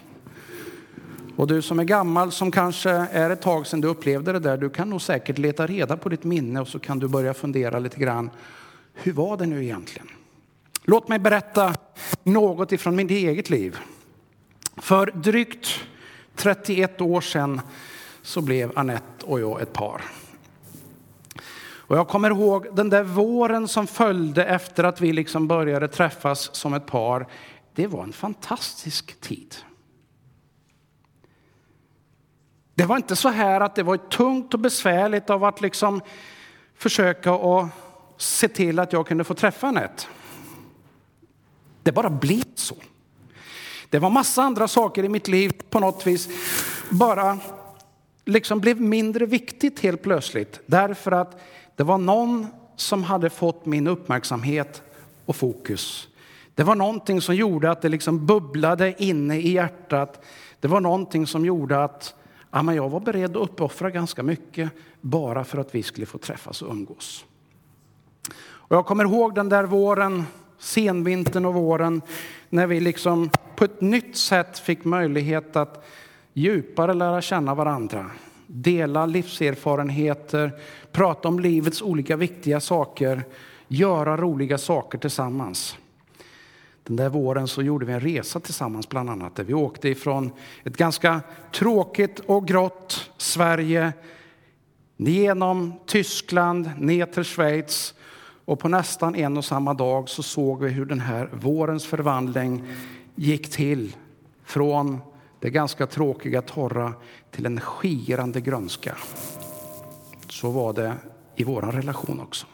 Och 1.37 1.47
du 1.47 1.63
som 1.63 1.79
är 1.79 1.85
gammal, 1.85 2.33
som 2.33 2.51
kanske 2.51 2.91
är 2.91 3.31
ett 3.31 3.43
tag 3.43 3.67
sedan 3.67 3.81
du 3.81 3.89
upplevde 3.89 4.33
det 4.33 4.39
där, 4.39 4.57
du 4.57 4.71
kan 4.71 4.91
nog 4.91 5.03
säkert 5.03 5.39
leta 5.39 5.67
reda 5.67 5.97
på 5.97 6.09
ditt 6.09 6.25
minne 6.25 6.61
och 6.61 6.69
så 6.69 6.79
kan 6.79 6.99
du 6.99 7.09
börja 7.09 7.35
fundera 7.35 7.79
lite 7.79 8.01
grann. 8.01 8.31
Hur 8.95 9.13
var 9.13 9.37
det 9.37 9.47
nu 9.47 9.65
egentligen? 9.65 10.09
Låt 10.85 11.09
mig 11.09 11.19
berätta 11.19 11.75
något 12.23 12.73
ifrån 12.73 12.97
mitt 12.97 13.11
eget 13.11 13.51
liv. 13.51 13.79
För 14.77 15.07
drygt 15.07 15.81
31 16.37 17.01
år 17.01 17.21
sedan 17.21 17.61
så 18.23 18.41
blev 18.41 18.79
Annette 18.79 19.27
och 19.27 19.41
jag 19.41 19.63
ett 19.63 19.73
par. 19.73 20.03
Och 21.87 21.97
jag 21.97 22.09
kommer 22.09 22.31
ihåg 22.31 22.67
den 22.73 22.91
där 22.91 23.03
våren 23.03 23.69
som 23.69 23.87
följde 23.87 24.45
efter 24.45 24.85
att 24.85 25.01
vi 25.01 25.13
liksom 25.13 25.49
började 25.49 25.89
träffas 25.89 26.55
som 26.57 26.75
ett 26.75 26.87
par. 26.87 27.27
Det 27.75 27.87
var 27.87 28.03
en 28.03 28.13
fantastisk 28.13 29.21
tid. 29.21 29.57
Det 32.75 32.85
var 32.85 32.97
inte 32.97 33.17
så 33.17 33.29
här 33.29 33.61
att 33.61 33.75
det 33.75 33.83
var 33.83 33.97
tungt 33.97 34.55
och 34.55 34.61
besvärligt 34.61 35.31
av 35.31 35.45
att 35.45 35.61
liksom 35.61 36.01
försöka 36.75 37.33
och 37.33 37.67
se 38.17 38.49
till 38.49 38.79
att 38.79 38.93
jag 38.93 39.07
kunde 39.07 39.25
få 39.25 39.35
träffa 39.35 39.67
Anette. 39.67 40.05
Det 41.83 41.93
bara 41.93 42.11
blev 42.11 42.45
så. 42.55 42.77
Det 43.91 43.99
var 43.99 44.11
massa 44.11 44.43
andra 44.43 44.69
saker 44.69 45.05
i 45.05 45.09
mitt 45.09 45.29
liv 45.29 45.53
på 45.71 45.81
något 45.81 46.07
vis 46.07 46.29
bara 46.91 47.39
liksom 48.25 48.61
blev 48.61 48.81
mindre 48.81 49.27
viktigt 49.27 49.81
helt 49.81 50.03
plötsligt. 50.03 50.61
Därför 50.67 51.13
att 51.13 51.41
det 51.77 51.83
var 51.83 51.99
någon 51.99 52.47
som 52.77 53.03
hade 53.03 53.31
fått 53.31 53.67
min 53.67 53.87
uppmärksamhet 53.87 54.83
och 55.27 55.37
fokus. 55.37 56.09
Det 56.55 56.63
var 56.63 56.75
någonting 56.75 57.21
som 57.21 57.35
gjorde 57.35 57.71
att 57.71 57.83
det 57.83 57.89
liksom 57.89 58.27
bubblade 58.27 59.03
inne 59.03 59.37
i 59.37 59.53
hjärtat. 59.53 60.25
Det 60.61 60.69
var 60.69 60.81
någonting 60.81 61.27
som 61.27 61.45
gjorde 61.45 61.85
att 61.85 62.15
ja, 62.51 62.63
men 62.63 62.75
jag 62.75 62.89
var 62.89 63.01
beredd 63.01 63.37
att 63.37 63.43
uppoffra 63.43 63.91
ganska 63.91 64.23
mycket 64.23 64.71
bara 65.01 65.45
för 65.45 65.59
att 65.59 65.75
vi 65.75 65.83
skulle 65.83 66.07
få 66.07 66.19
träffas 66.19 66.63
och 66.63 66.71
umgås. 66.71 67.25
Och 68.45 68.77
jag 68.77 68.87
kommer 68.87 69.05
ihåg 69.05 69.35
den 69.35 69.49
där 69.49 69.65
våren, 69.65 70.25
senvintern 70.59 71.45
och 71.45 71.55
våren, 71.55 72.03
när 72.49 72.67
vi 72.67 72.81
liksom 72.81 73.31
på 73.57 73.65
ett 73.65 73.81
nytt 73.81 74.17
sätt 74.17 74.59
fick 74.59 74.85
möjlighet 74.85 75.57
att 75.57 75.85
djupare 76.33 76.95
lära 76.95 77.21
känna 77.21 77.55
varandra, 77.55 78.11
dela 78.55 79.07
livserfarenheter, 79.07 80.53
prata 80.93 81.29
om 81.29 81.41
livets 81.41 81.83
olika 81.83 82.17
viktiga 82.17 82.61
saker, 82.61 83.25
göra 83.69 84.17
roliga 84.17 84.59
saker 84.59 84.99
tillsammans. 84.99 85.77
Den 86.83 86.97
där 86.97 87.09
våren 87.09 87.49
så 87.49 87.63
gjorde 87.63 87.87
vi 87.87 87.93
en 87.93 88.01
resa 88.01 88.41
tillsammans 88.41 88.89
bland 88.89 89.11
annat 89.11 89.37
där 89.37 89.45
vi 89.45 89.55
åkte 89.55 89.89
ifrån 89.89 90.31
ett 90.65 90.77
ganska 90.77 91.21
tråkigt 91.53 92.21
och 92.27 92.49
grått 92.49 93.11
Sverige 93.17 93.93
genom 94.97 95.73
Tyskland 95.87 96.71
ner 96.79 97.07
till 97.07 97.25
Schweiz 97.25 97.95
och 98.45 98.59
på 98.59 98.69
nästan 98.69 99.15
en 99.15 99.37
och 99.37 99.45
samma 99.45 99.75
dag 99.75 100.09
så 100.09 100.23
såg 100.23 100.63
vi 100.63 100.71
hur 100.71 100.87
den 100.87 101.01
här 101.01 101.29
vårens 101.33 101.87
förvandling 101.87 102.65
gick 103.15 103.51
till 103.51 103.97
från 104.45 104.99
det 105.45 105.51
ganska 105.51 105.87
tråkiga 105.87 106.43
torra 106.43 106.93
till 107.35 107.47
en 107.47 107.61
skirande 107.61 108.41
grönska. 108.41 108.97
Så 110.29 110.51
var 110.51 110.73
det 110.73 110.95
i 111.37 111.45
vår 111.45 111.63
relation 111.63 112.21
också. 112.21 112.47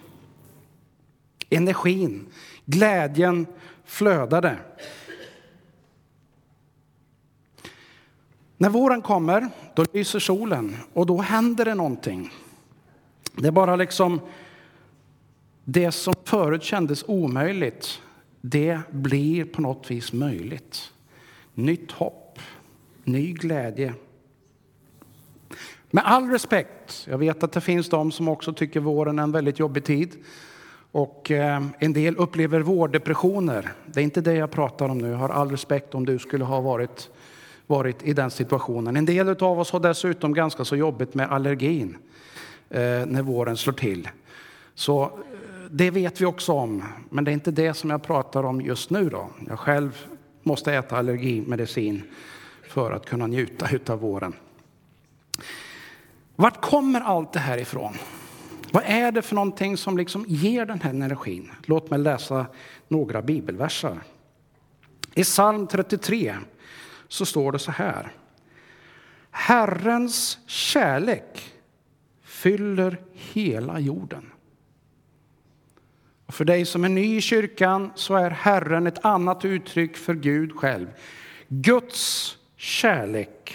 Energin, 1.51 2.27
glädjen 2.67 3.47
flödade. 3.85 4.57
När 8.57 8.69
våren 8.71 9.03
kommer, 9.03 9.49
då 9.75 9.85
lyser 9.93 10.19
solen 10.19 10.77
och 10.93 11.07
då 11.07 11.19
händer 11.19 11.65
det 11.65 11.75
någonting. 11.75 12.31
Det 13.37 13.47
är 13.47 13.53
bara 13.53 13.77
liksom 13.77 14.21
det 15.65 15.93
som 15.93 16.15
förut 16.25 16.63
kändes 16.63 17.05
omöjligt, 17.09 18.03
det 18.41 18.81
blir 18.91 19.45
på 19.45 19.63
något 19.63 19.91
vis 19.91 20.13
möjligt. 20.13 20.93
Nytt 21.55 21.91
hopp, 21.91 22.39
ny 23.05 23.33
glädje. 23.33 23.95
Med 25.93 26.05
all 26.07 26.31
respekt, 26.31 27.07
jag 27.11 27.19
vet 27.19 27.43
att 27.43 27.53
det 27.53 27.61
finns 27.61 27.89
de 27.89 28.13
som 28.13 28.29
också 28.29 28.53
tycker 28.53 28.81
våren 28.81 29.19
är 29.19 29.23
en 29.23 29.33
väldigt 29.33 29.59
jobbig 29.59 29.85
tid. 29.85 30.17
Och 30.93 31.31
eh, 31.31 31.63
en 31.79 31.93
del 31.93 32.17
upplever 32.17 32.61
vårdepressioner. 32.61 33.73
Det 33.87 34.01
är 34.01 34.05
inte 34.05 34.21
det 34.21 34.35
jag 34.35 34.51
pratar 34.51 34.89
om 34.89 34.99
nu. 34.99 35.09
Jag 35.09 35.17
har 35.17 35.29
all 35.29 35.51
respekt 35.51 35.95
om 35.95 36.07
du 36.07 36.19
skulle 36.19 36.45
ha 36.45 36.61
varit, 36.61 37.11
varit 37.67 38.03
i 38.03 38.13
den 38.13 38.31
situationen. 38.31 38.97
En 38.97 39.05
del 39.05 39.29
av 39.29 39.61
oss 39.61 39.71
har 39.71 39.81
dessutom 39.81 40.35
ganska 40.35 40.65
så 40.65 40.77
jobbigt 40.77 41.15
med 41.15 41.33
allergin 41.33 41.97
eh, 42.69 42.81
när 43.07 43.23
våren 43.23 43.57
slår 43.57 43.75
till. 43.75 44.09
Så 44.75 45.03
eh, 45.03 45.11
det 45.71 45.91
vet 45.91 46.21
vi 46.21 46.25
också 46.25 46.53
om, 46.53 46.85
men 47.09 47.25
det 47.25 47.31
är 47.31 47.33
inte 47.33 47.51
det 47.51 47.75
som 47.75 47.91
jag 47.91 48.03
pratar 48.03 48.45
om 48.45 48.61
just 48.61 48.91
nu. 48.91 49.09
Då. 49.09 49.29
Jag 49.49 49.59
själv 49.59 50.07
måste 50.43 50.75
äta 50.75 50.97
allergimedicin 50.97 52.03
för 52.69 52.93
att 52.93 53.07
kunna 53.07 53.27
njuta 53.27 53.93
av 53.93 54.01
våren. 54.01 54.35
Vart 56.41 56.61
kommer 56.61 57.01
allt 57.01 57.33
det 57.33 57.39
här 57.39 57.59
ifrån? 57.59 57.95
Vad 58.73 58.83
är 58.87 59.13
det 59.13 59.23
för 59.23 59.35
någonting 59.35 59.77
som 59.77 59.99
liksom 59.99 60.25
ger 60.29 60.67
den 60.67 60.81
här 60.81 60.91
energin? 60.91 61.51
Låt 61.65 61.91
mig 61.91 61.99
läsa 61.99 62.47
några 62.89 63.23
bibelverser. 63.23 64.01
I 65.15 65.23
psalm 65.25 65.67
33 65.67 66.35
så 67.09 67.27
står 67.27 67.53
det 67.53 67.59
så 67.59 67.71
här. 67.71 68.13
Herrens 69.31 70.39
kärlek 70.47 71.53
fyller 72.23 73.01
hela 73.13 73.79
jorden. 73.79 74.33
Och 76.27 76.35
för 76.35 76.45
dig 76.45 76.67
som 76.67 76.85
är 76.85 76.89
ny 76.89 77.17
i 77.17 77.21
kyrkan 77.21 77.91
så 77.95 78.15
är 78.15 78.31
Herren 78.31 78.87
ett 78.87 79.05
annat 79.05 79.45
uttryck 79.45 79.97
för 79.97 80.15
Gud 80.15 80.53
själv. 80.53 80.89
Guds 81.49 82.37
kärlek 82.57 83.55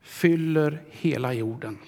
fyller 0.00 0.82
hela 0.90 1.32
jorden. 1.32 1.78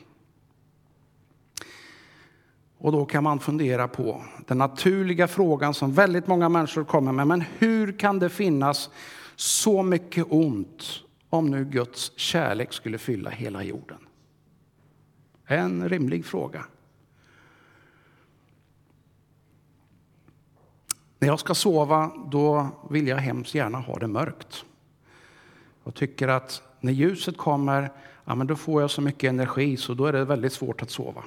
Och 2.80 2.92
då 2.92 3.04
kan 3.04 3.24
man 3.24 3.40
fundera 3.40 3.88
på 3.88 4.22
den 4.46 4.58
naturliga 4.58 5.28
frågan 5.28 5.74
som 5.74 5.92
väldigt 5.92 6.26
många 6.26 6.48
människor 6.48 6.84
kommer 6.84 7.12
med. 7.12 7.26
Men 7.26 7.44
hur 7.58 7.98
kan 7.98 8.18
det 8.18 8.28
finnas 8.28 8.90
så 9.36 9.82
mycket 9.82 10.26
ont 10.28 11.00
om 11.30 11.46
nu 11.46 11.64
Guds 11.64 12.12
kärlek 12.18 12.72
skulle 12.72 12.98
fylla 12.98 13.30
hela 13.30 13.62
jorden? 13.62 13.98
En 15.46 15.88
rimlig 15.88 16.24
fråga. 16.24 16.64
När 21.18 21.28
jag 21.28 21.40
ska 21.40 21.54
sova 21.54 22.10
då 22.30 22.68
vill 22.90 23.08
jag 23.08 23.16
hemskt 23.16 23.54
gärna 23.54 23.78
ha 23.78 23.98
det 23.98 24.08
mörkt. 24.08 24.64
Jag 25.84 25.94
tycker 25.94 26.28
att 26.28 26.62
när 26.80 26.92
ljuset 26.92 27.36
kommer, 27.36 27.92
ja, 28.24 28.34
men 28.34 28.46
då 28.46 28.56
får 28.56 28.80
jag 28.80 28.90
så 28.90 29.00
mycket 29.00 29.28
energi 29.28 29.76
så 29.76 29.94
då 29.94 30.06
är 30.06 30.12
det 30.12 30.24
väldigt 30.24 30.52
svårt 30.52 30.82
att 30.82 30.90
sova. 30.90 31.24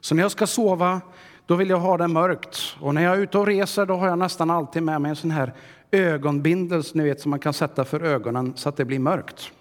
Så 0.00 0.14
när 0.14 0.22
jag 0.22 0.30
ska 0.30 0.46
sova, 0.46 1.00
då 1.46 1.56
vill 1.56 1.70
jag 1.70 1.80
ha 1.80 1.96
det 1.96 2.08
mörkt. 2.08 2.76
Och 2.80 2.94
när 2.94 3.02
jag 3.02 3.16
är 3.16 3.20
ute 3.20 3.38
och 3.38 3.46
reser, 3.46 3.86
då 3.86 3.94
har 3.94 4.08
jag 4.08 4.18
nästan 4.18 4.50
alltid 4.50 4.82
med 4.82 5.00
mig 5.00 5.08
en 5.10 5.16
sån 5.16 5.30
här 5.30 5.54
ögonbindel 5.90 6.82
ni 6.94 7.04
vet, 7.04 7.20
som 7.20 7.30
man 7.30 7.38
kan 7.38 7.52
sätta 7.52 7.84
för 7.84 8.00
ögonen 8.00 8.52
så 8.56 8.68
att 8.68 8.76
det 8.76 8.84
blir 8.84 8.98
mörkt. 8.98 9.52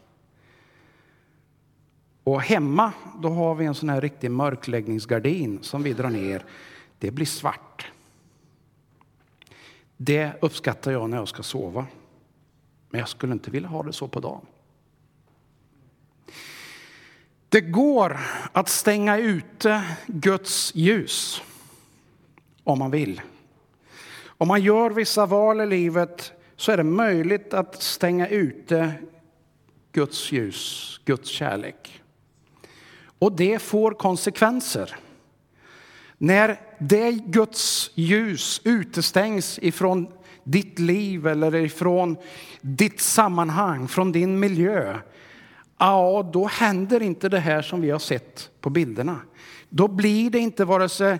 Och 2.23 2.41
hemma, 2.41 2.91
då 3.21 3.29
har 3.29 3.55
vi 3.55 3.65
en 3.65 3.75
sån 3.75 3.89
här 3.89 4.01
riktig 4.01 4.31
mörkläggningsgardin 4.31 5.59
som 5.61 5.83
vi 5.83 5.93
drar 5.93 6.09
ner. 6.09 6.45
Det 6.99 7.11
blir 7.11 7.25
svart. 7.25 7.91
Det 9.97 10.31
uppskattar 10.41 10.91
jag 10.91 11.09
när 11.09 11.17
jag 11.17 11.27
ska 11.27 11.43
sova. 11.43 11.85
Men 12.89 12.99
jag 12.99 13.09
skulle 13.09 13.33
inte 13.33 13.51
vilja 13.51 13.69
ha 13.69 13.83
det 13.83 13.93
så 13.93 14.07
på 14.07 14.19
dagen. 14.19 14.45
Det 17.55 17.61
går 17.61 18.19
att 18.51 18.69
stänga 18.69 19.17
ute 19.17 19.83
Guds 20.07 20.71
ljus 20.75 21.41
om 22.63 22.79
man 22.79 22.91
vill. 22.91 23.21
Om 24.25 24.47
man 24.47 24.61
gör 24.61 24.89
vissa 24.89 25.25
val 25.25 25.61
i 25.61 25.65
livet 25.65 26.31
så 26.55 26.71
är 26.71 26.77
det 26.77 26.83
möjligt 26.83 27.53
att 27.53 27.81
stänga 27.81 28.27
ute 28.27 28.93
Guds 29.91 30.31
ljus, 30.31 30.99
Guds 31.05 31.29
kärlek. 31.29 32.01
Och 33.19 33.31
det 33.31 33.59
får 33.59 33.91
konsekvenser. 33.91 34.95
När 36.17 36.59
det 36.79 37.11
Guds 37.11 37.91
ljus 37.95 38.61
utestängs 38.63 39.59
ifrån 39.61 40.07
ditt 40.43 40.79
liv 40.79 41.27
eller 41.27 41.55
ifrån 41.55 42.17
ditt 42.61 43.01
sammanhang, 43.01 43.87
från 43.87 44.11
din 44.11 44.39
miljö, 44.39 44.99
ja, 45.77 46.29
då 46.33 46.47
händer 46.47 47.01
inte 47.01 47.29
det 47.29 47.39
här 47.39 47.61
som 47.61 47.81
vi 47.81 47.89
har 47.89 47.99
sett 47.99 48.51
på 48.61 48.69
bilderna. 48.69 49.21
Då 49.69 49.87
blir 49.87 50.29
det 50.29 50.39
inte 50.39 50.65
vare 50.65 50.89
sig 50.89 51.19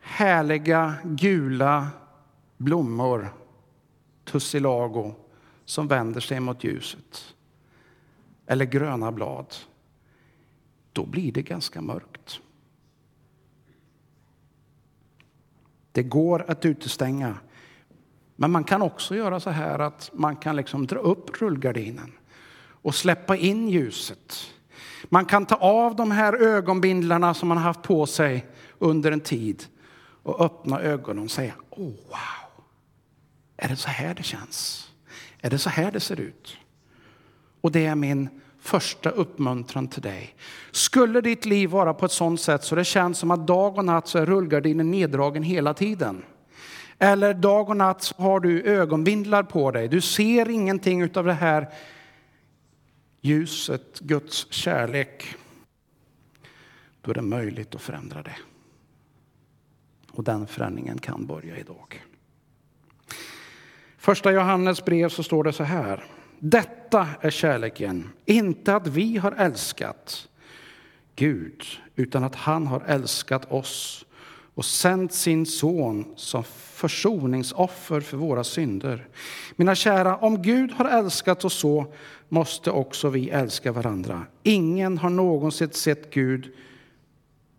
härliga 0.00 0.94
gula 1.04 1.88
blommor, 2.56 3.34
tussilago, 4.24 5.14
som 5.64 5.88
vänder 5.88 6.20
sig 6.20 6.40
mot 6.40 6.64
ljuset. 6.64 7.34
Eller 8.46 8.64
gröna 8.64 9.12
blad. 9.12 9.54
Då 10.92 11.06
blir 11.06 11.32
det 11.32 11.42
ganska 11.42 11.80
mörkt. 11.80 12.40
Det 15.92 16.02
går 16.02 16.50
att 16.50 16.64
utestänga. 16.64 17.34
Men 18.36 18.50
man 18.50 18.64
kan 18.64 18.82
också 18.82 19.16
göra 19.16 19.40
så 19.40 19.50
här 19.50 19.78
att 19.78 20.10
man 20.12 20.36
kan 20.36 20.56
liksom 20.56 20.86
dra 20.86 20.98
upp 20.98 21.42
rullgardinen 21.42 22.12
och 22.84 22.94
släppa 22.94 23.36
in 23.36 23.68
ljuset. 23.68 24.50
Man 25.04 25.24
kan 25.24 25.46
ta 25.46 25.54
av 25.54 25.96
de 25.96 26.10
här 26.10 26.32
ögonbindlarna 26.32 27.34
som 27.34 27.48
man 27.48 27.58
haft 27.58 27.82
på 27.82 28.06
sig 28.06 28.46
under 28.78 29.12
en 29.12 29.20
tid 29.20 29.64
och 30.22 30.40
öppna 30.40 30.80
ögonen 30.80 31.24
och 31.24 31.30
säga 31.30 31.54
oh, 31.70 31.84
wow, 31.86 32.64
är 33.56 33.68
det 33.68 33.76
så 33.76 33.88
här 33.88 34.14
det 34.14 34.22
känns? 34.22 34.90
Är 35.40 35.50
det 35.50 35.58
så 35.58 35.70
här 35.70 35.92
det 35.92 36.00
ser 36.00 36.20
ut? 36.20 36.56
Och 37.60 37.72
det 37.72 37.86
är 37.86 37.94
min 37.94 38.28
första 38.60 39.10
uppmuntran 39.10 39.88
till 39.88 40.02
dig. 40.02 40.34
Skulle 40.70 41.20
ditt 41.20 41.44
liv 41.44 41.70
vara 41.70 41.94
på 41.94 42.06
ett 42.06 42.12
sådant 42.12 42.40
sätt 42.40 42.64
så 42.64 42.74
det 42.74 42.84
känns 42.84 43.18
som 43.18 43.30
att 43.30 43.46
dag 43.46 43.78
och 43.78 43.84
natt 43.84 44.08
så 44.08 44.18
är 44.18 44.26
rullgardinen 44.26 44.90
neddragen 44.90 45.42
hela 45.42 45.74
tiden. 45.74 46.22
Eller 46.98 47.34
dag 47.34 47.68
och 47.68 47.76
natt 47.76 48.02
så 48.02 48.14
har 48.22 48.40
du 48.40 48.62
ögonbindlar 48.62 49.42
på 49.42 49.70
dig. 49.70 49.88
Du 49.88 50.00
ser 50.00 50.50
ingenting 50.50 51.16
av 51.16 51.24
det 51.24 51.32
här 51.32 51.68
ljuset, 53.24 54.00
Guds 54.00 54.52
kärlek. 54.52 55.36
Då 57.00 57.10
är 57.10 57.14
det 57.14 57.22
möjligt 57.22 57.74
att 57.74 57.82
förändra 57.82 58.22
det. 58.22 58.36
Och 60.10 60.24
den 60.24 60.46
förändringen 60.46 60.98
kan 60.98 61.26
börja 61.26 61.58
idag. 61.58 62.02
Första 63.98 64.32
Johannes 64.32 64.84
brev 64.84 65.08
så 65.08 65.22
står 65.22 65.44
det 65.44 65.52
så 65.52 65.64
här. 65.64 66.04
Detta 66.38 67.08
är 67.20 67.30
kärleken, 67.30 68.10
inte 68.24 68.76
att 68.76 68.86
vi 68.86 69.16
har 69.16 69.32
älskat 69.32 70.28
Gud, 71.16 71.64
utan 71.96 72.24
att 72.24 72.34
han 72.34 72.66
har 72.66 72.80
älskat 72.80 73.52
oss 73.52 74.06
och 74.54 74.64
sänt 74.64 75.12
sin 75.12 75.46
son 75.46 76.12
som 76.16 76.44
försoningsoffer 76.44 78.00
för 78.00 78.16
våra 78.16 78.44
synder. 78.44 79.08
Mina 79.56 79.74
kära, 79.74 80.16
om 80.16 80.42
Gud 80.42 80.72
har 80.72 80.84
älskat 80.84 81.44
oss 81.44 81.54
så 81.54 81.94
måste 82.34 82.70
också 82.70 83.08
vi 83.08 83.30
älska 83.30 83.72
varandra. 83.72 84.26
Ingen 84.42 84.98
har 84.98 85.10
någonsin 85.10 85.72
sett 85.72 86.14
Gud, 86.14 86.52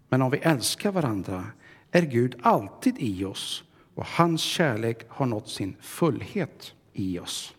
men 0.09 0.21
om 0.21 0.31
vi 0.31 0.37
älskar 0.37 0.91
varandra 0.91 1.45
är 1.91 2.01
Gud 2.01 2.35
alltid 2.41 2.95
i 2.99 3.25
oss 3.25 3.63
och 3.95 4.05
hans 4.05 4.41
kärlek 4.41 4.97
har 5.07 5.25
nått 5.25 5.49
sin 5.49 5.75
fullhet 5.81 6.73
i 6.93 7.19
oss. 7.19 7.55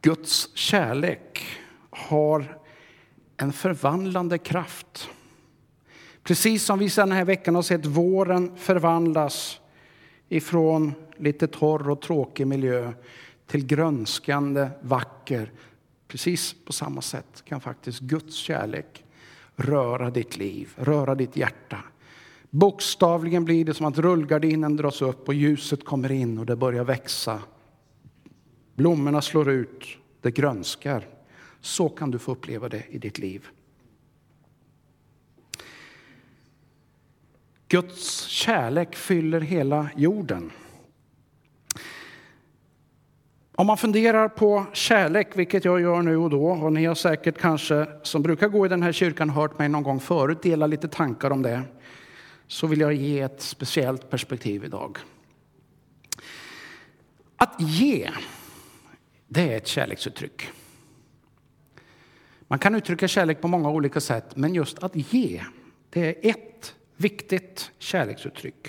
Guds 0.00 0.56
kärlek 0.56 1.46
har 1.90 2.58
en 3.36 3.52
förvandlande 3.52 4.38
kraft. 4.38 5.08
Precis 6.22 6.64
som 6.64 6.78
vi 6.78 6.90
sedan 6.90 7.08
den 7.08 7.18
här 7.18 7.24
veckan 7.24 7.54
har 7.54 7.62
sett 7.62 7.86
våren 7.86 8.56
förvandlas 8.56 9.60
ifrån 10.28 10.92
lite 11.16 11.46
torr 11.46 11.90
och 11.90 12.02
tråkig 12.02 12.46
miljö 12.46 12.92
till 13.46 13.66
grönskande, 13.66 14.70
vacker. 14.80 15.52
Precis 16.08 16.54
på 16.64 16.72
samma 16.72 17.02
sätt 17.02 17.42
kan 17.44 17.60
faktiskt 17.60 18.00
Guds 18.00 18.34
kärlek 18.34 19.04
röra 19.56 20.10
ditt 20.10 20.36
liv, 20.36 20.72
röra 20.76 21.14
ditt 21.14 21.36
hjärta. 21.36 21.78
Bokstavligen 22.50 23.44
blir 23.44 23.64
det 23.64 23.74
som 23.74 23.86
att 23.86 23.98
rullgardinen 23.98 24.76
dras 24.76 25.02
upp 25.02 25.28
och 25.28 25.34
ljuset 25.34 25.84
kommer 25.84 26.12
in 26.12 26.38
och 26.38 26.46
det 26.46 26.56
börjar 26.56 26.84
växa. 26.84 27.42
Blommorna 28.74 29.22
slår 29.22 29.50
ut, 29.50 29.84
det 30.20 30.30
grönskar. 30.30 31.08
Så 31.60 31.88
kan 31.88 32.10
du 32.10 32.18
få 32.18 32.32
uppleva 32.32 32.68
det 32.68 32.84
i 32.88 32.98
ditt 32.98 33.18
liv. 33.18 33.48
Guds 37.68 38.20
kärlek 38.20 38.96
fyller 38.96 39.40
hela 39.40 39.88
jorden. 39.96 40.52
Om 43.56 43.66
man 43.66 43.76
funderar 43.76 44.28
på 44.28 44.66
kärlek, 44.72 45.28
vilket 45.34 45.64
jag 45.64 45.80
gör 45.80 46.02
nu 46.02 46.16
och 46.16 46.30
då, 46.30 46.46
och 46.46 46.72
ni 46.72 46.84
har 46.84 46.94
säkert 46.94 47.38
kanske 47.38 47.86
som 48.02 48.22
brukar 48.22 48.48
gå 48.48 48.66
i 48.66 48.68
den 48.68 48.82
här 48.82 48.92
kyrkan 48.92 49.30
hört 49.30 49.58
mig 49.58 49.68
någon 49.68 49.82
gång 49.82 50.00
förut 50.00 50.42
dela 50.42 50.66
lite 50.66 50.88
tankar 50.88 51.30
om 51.30 51.42
det, 51.42 51.62
så 52.46 52.66
vill 52.66 52.80
jag 52.80 52.94
ge 52.94 53.20
ett 53.20 53.40
speciellt 53.40 54.10
perspektiv 54.10 54.64
idag. 54.64 54.98
Att 57.36 57.54
ge, 57.60 58.10
det 59.28 59.52
är 59.52 59.56
ett 59.56 59.66
kärleksuttryck. 59.66 60.50
Man 62.48 62.58
kan 62.58 62.74
uttrycka 62.74 63.08
kärlek 63.08 63.40
på 63.40 63.48
många 63.48 63.70
olika 63.70 64.00
sätt, 64.00 64.36
men 64.36 64.54
just 64.54 64.78
att 64.78 65.12
ge, 65.12 65.42
det 65.90 66.08
är 66.08 66.30
ett 66.30 66.74
viktigt 66.96 67.70
kärleksuttryck. 67.78 68.68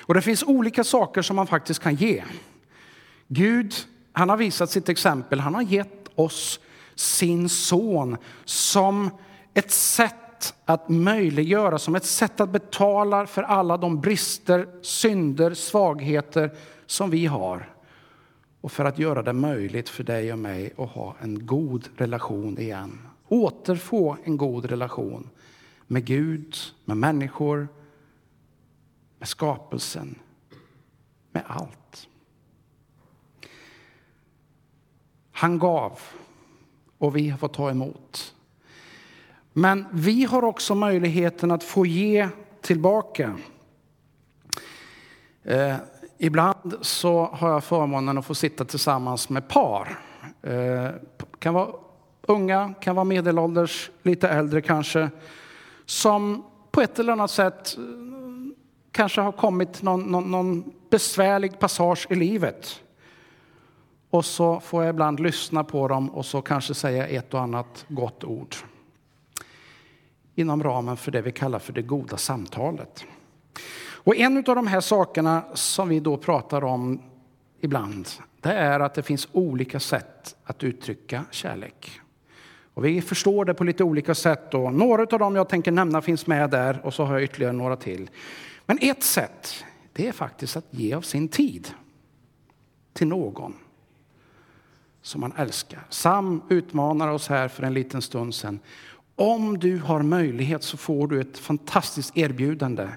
Och 0.00 0.14
det 0.14 0.22
finns 0.22 0.42
olika 0.42 0.84
saker 0.84 1.22
som 1.22 1.36
man 1.36 1.46
faktiskt 1.46 1.82
kan 1.82 1.94
ge. 1.94 2.24
Gud, 3.28 3.74
han 4.12 4.28
har 4.28 4.36
visat 4.36 4.70
sitt 4.70 4.88
exempel. 4.88 5.40
Han 5.40 5.54
har 5.54 5.62
gett 5.62 6.08
oss 6.14 6.60
sin 6.94 7.48
son 7.48 8.16
som 8.44 9.10
ett 9.54 9.70
sätt 9.70 10.54
att 10.64 10.88
möjliggöra, 10.88 11.78
som 11.78 11.94
ett 11.94 12.04
sätt 12.04 12.40
att 12.40 12.50
betala 12.50 13.26
för 13.26 13.42
alla 13.42 13.76
de 13.76 14.00
brister, 14.00 14.68
synder, 14.82 15.54
svagheter 15.54 16.50
som 16.86 17.10
vi 17.10 17.26
har. 17.26 17.74
Och 18.60 18.72
för 18.72 18.84
att 18.84 18.98
göra 18.98 19.22
det 19.22 19.32
möjligt 19.32 19.88
för 19.88 20.04
dig 20.04 20.32
och 20.32 20.38
mig 20.38 20.72
att 20.78 20.90
ha 20.90 21.16
en 21.20 21.46
god 21.46 21.88
relation 21.96 22.58
igen. 22.58 22.98
Återfå 23.28 24.16
en 24.24 24.36
god 24.36 24.64
relation 24.64 25.30
med 25.86 26.04
Gud, 26.04 26.56
med 26.84 26.96
människor, 26.96 27.68
med 29.18 29.28
skapelsen, 29.28 30.18
med 31.32 31.42
allt. 31.46 32.08
Han 35.36 35.58
gav 35.58 36.00
och 36.98 37.16
vi 37.16 37.28
har 37.28 37.38
fått 37.38 37.54
ta 37.54 37.70
emot. 37.70 38.34
Men 39.52 39.86
vi 39.92 40.24
har 40.24 40.44
också 40.44 40.74
möjligheten 40.74 41.50
att 41.50 41.64
få 41.64 41.86
ge 41.86 42.28
tillbaka. 42.60 43.36
Eh, 45.42 45.76
ibland 46.18 46.74
så 46.80 47.24
har 47.32 47.50
jag 47.50 47.64
förmånen 47.64 48.18
att 48.18 48.26
få 48.26 48.34
sitta 48.34 48.64
tillsammans 48.64 49.28
med 49.28 49.48
par. 49.48 49.98
Eh, 50.42 50.90
kan 51.38 51.54
vara 51.54 51.68
unga, 52.22 52.74
kan 52.80 52.96
vara 52.96 53.04
medelålders, 53.04 53.90
lite 54.02 54.28
äldre 54.28 54.62
kanske 54.62 55.10
som 55.86 56.44
på 56.70 56.80
ett 56.80 56.98
eller 56.98 57.12
annat 57.12 57.30
sätt 57.30 57.76
eh, 57.76 57.82
kanske 58.90 59.20
har 59.20 59.32
kommit 59.32 59.82
någon, 59.82 60.00
någon, 60.00 60.30
någon 60.30 60.72
besvärlig 60.90 61.58
passage 61.58 62.06
i 62.10 62.14
livet. 62.14 62.80
Och 64.14 64.24
så 64.24 64.60
får 64.60 64.84
jag 64.84 64.90
ibland 64.90 65.20
lyssna 65.20 65.64
på 65.64 65.88
dem 65.88 66.10
och 66.10 66.26
så 66.26 66.42
kanske 66.42 66.74
säga 66.74 67.06
ett 67.06 67.34
och 67.34 67.40
annat 67.40 67.84
gott 67.88 68.24
ord. 68.24 68.54
Inom 70.34 70.62
ramen 70.62 70.96
för 70.96 71.10
det 71.10 71.22
vi 71.22 71.32
kallar 71.32 71.58
för 71.58 71.72
det 71.72 71.82
goda 71.82 72.16
samtalet. 72.16 73.04
Och 73.76 74.16
en 74.16 74.36
av 74.36 74.42
de 74.42 74.66
här 74.66 74.80
sakerna 74.80 75.44
som 75.54 75.88
vi 75.88 76.00
då 76.00 76.16
pratar 76.16 76.64
om 76.64 77.02
ibland, 77.60 78.08
det 78.40 78.52
är 78.52 78.80
att 78.80 78.94
det 78.94 79.02
finns 79.02 79.28
olika 79.32 79.80
sätt 79.80 80.36
att 80.44 80.64
uttrycka 80.64 81.24
kärlek. 81.30 82.00
Och 82.74 82.84
vi 82.84 83.02
förstår 83.02 83.44
det 83.44 83.54
på 83.54 83.64
lite 83.64 83.84
olika 83.84 84.14
sätt. 84.14 84.54
Och 84.54 84.74
några 84.74 85.02
av 85.02 85.18
dem 85.18 85.36
jag 85.36 85.48
tänker 85.48 85.70
nämna 85.70 86.02
finns 86.02 86.26
med 86.26 86.50
där 86.50 86.80
och 86.84 86.94
så 86.94 87.04
har 87.04 87.14
jag 87.14 87.22
ytterligare 87.22 87.52
några 87.52 87.76
till. 87.76 88.10
Men 88.66 88.78
ett 88.80 89.02
sätt, 89.02 89.64
det 89.92 90.08
är 90.08 90.12
faktiskt 90.12 90.56
att 90.56 90.66
ge 90.70 90.94
av 90.94 91.02
sin 91.02 91.28
tid 91.28 91.68
till 92.92 93.06
någon 93.06 93.54
som 95.04 95.20
man 95.20 95.32
älskar. 95.36 95.86
Sam 95.88 96.42
utmanar 96.48 97.08
oss 97.08 97.28
här 97.28 97.48
för 97.48 97.62
en 97.62 97.74
liten 97.74 98.02
stund 98.02 98.34
sedan. 98.34 98.58
Om 99.16 99.58
du 99.58 99.78
har 99.78 100.02
möjlighet 100.02 100.62
så 100.62 100.76
får 100.76 101.08
du 101.08 101.20
ett 101.20 101.38
fantastiskt 101.38 102.16
erbjudande 102.16 102.88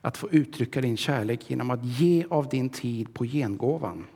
att 0.00 0.16
få 0.16 0.30
uttrycka 0.30 0.80
din 0.80 0.96
kärlek 0.96 1.50
genom 1.50 1.70
att 1.70 1.84
ge 1.84 2.24
av 2.30 2.48
din 2.48 2.68
tid 2.68 3.14
på 3.14 3.24
gengåvan. 3.24 4.06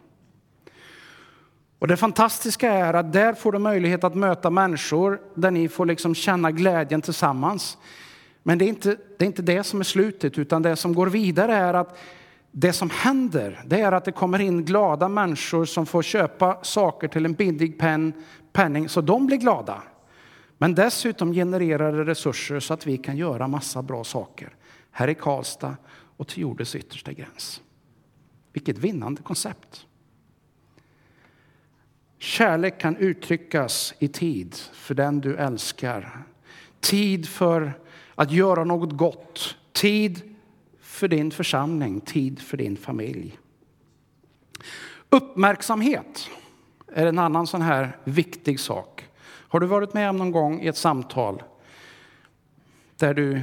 Och 1.79 1.88
det 1.88 1.96
fantastiska 1.96 2.72
är 2.72 2.94
att 2.94 3.12
där 3.12 3.35
får 3.35 3.53
du 3.53 3.59
möjlighet 3.59 4.05
att 4.05 4.14
möta 4.14 4.50
människor 4.50 5.20
där 5.35 5.50
ni 5.50 5.68
får 5.68 5.87
liksom 5.87 6.14
känna 6.14 6.50
glädjen 6.50 7.03
tillsammans. 7.03 7.79
Men 8.42 8.59
det 8.59 8.64
är, 8.64 8.68
inte, 8.68 8.96
det 9.18 9.24
är 9.24 9.26
inte 9.26 9.42
det 9.42 9.64
som 9.64 9.81
är 9.81 9.85
slutet, 9.85 10.38
utan 10.38 10.62
det 10.62 10.76
som 10.76 10.94
går 10.94 11.07
vidare 11.07 11.55
är 11.55 11.74
att 11.74 11.98
det 12.53 12.73
som 12.73 12.91
händer, 12.91 13.63
det 13.67 13.81
är 13.81 13.93
att 13.93 14.05
det 14.05 14.13
kommer 14.13 14.41
in 14.41 14.65
glada 14.65 15.09
människor 15.09 15.65
som 15.65 15.87
får 15.87 16.03
köpa 16.03 16.59
saker 16.63 17.09
till 17.09 17.25
en 17.25 17.33
billig 17.33 17.79
pen, 17.79 18.13
penning, 18.53 18.89
så 18.89 19.01
de 19.01 19.27
blir 19.27 19.37
glada. 19.37 19.83
Men 20.59 20.75
dessutom 20.75 21.33
genererar 21.33 21.93
det 21.93 22.05
resurser 22.05 22.61
så 22.61 22.75
att 22.75 22.87
vi 22.87 22.99
kan 22.99 23.17
göra 23.17 23.49
massa 23.49 23.83
bra 23.83 24.05
saker 24.05 24.55
här 24.91 25.09
i 25.09 25.15
Karlstad 25.15 25.77
och 26.17 26.29
till 26.29 26.43
jordens 26.43 26.75
yttersta 26.75 27.13
gräns. 27.13 27.61
Vilket 28.53 28.79
vinnande 28.79 29.23
koncept. 29.23 29.87
Kärlek 32.19 32.81
kan 32.81 32.97
uttryckas 32.97 33.95
i 33.99 34.09
tid 34.09 34.55
för 34.55 34.95
den 34.95 35.21
du 35.21 35.37
älskar. 35.37 36.23
Tid 36.81 37.29
för 37.29 37.73
att 38.15 38.31
göra 38.31 38.65
något 38.65 38.97
gott. 38.97 39.57
Tid 39.73 40.30
för 41.01 41.09
din 41.09 41.31
församling, 41.31 42.01
tid 42.01 42.39
för 42.39 42.57
din 42.57 42.77
familj. 42.77 43.39
Uppmärksamhet 45.11 46.29
är 46.93 47.07
en 47.07 47.19
annan 47.19 47.47
sån 47.47 47.63
här 47.63 47.97
viktig 48.05 48.61
sak. 48.61 49.09
Har 49.23 49.61
du 49.61 49.67
varit 49.67 49.95
med 49.95 50.11
om 50.11 50.17
någon 50.17 50.31
gång 50.31 50.61
i 50.61 50.67
ett 50.67 50.77
samtal 50.77 51.43
där 52.97 53.15
du 53.15 53.43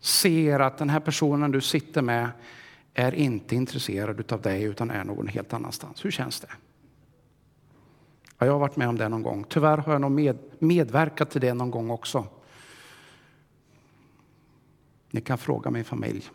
ser 0.00 0.60
att 0.60 0.78
den 0.78 0.90
här 0.90 1.00
personen 1.00 1.50
du 1.50 1.60
sitter 1.60 2.02
med 2.02 2.28
är 2.94 3.14
inte 3.14 3.54
intresserad 3.54 4.32
av 4.32 4.40
dig 4.40 4.62
utan 4.62 4.90
är 4.90 5.04
någon 5.04 5.28
helt 5.28 5.52
annanstans? 5.52 6.04
Hur 6.04 6.10
känns 6.10 6.40
det? 6.40 6.50
Ja, 8.38 8.46
jag 8.46 8.52
har 8.52 8.60
varit 8.60 8.76
med 8.76 8.88
om 8.88 8.98
det 8.98 9.08
någon 9.08 9.22
gång. 9.22 9.44
Tyvärr 9.48 9.78
har 9.78 9.92
jag 9.92 10.00
nog 10.00 10.10
med, 10.10 10.38
medverkat 10.58 11.30
till 11.30 11.40
det 11.40 11.54
någon 11.54 11.70
gång 11.70 11.90
också. 11.90 12.26
Ni 15.10 15.20
kan 15.20 15.38
fråga 15.38 15.70
min 15.70 15.84
familj. 15.84 16.30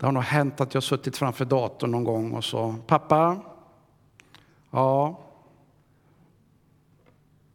Det 0.00 0.06
har 0.06 0.12
nog 0.12 0.22
hänt 0.22 0.60
att 0.60 0.74
jag 0.74 0.82
suttit 0.82 1.16
framför 1.16 1.44
datorn 1.44 1.90
någon 1.90 2.04
gång 2.04 2.32
och 2.32 2.44
så, 2.44 2.74
pappa, 2.86 3.40
ja. 4.70 5.20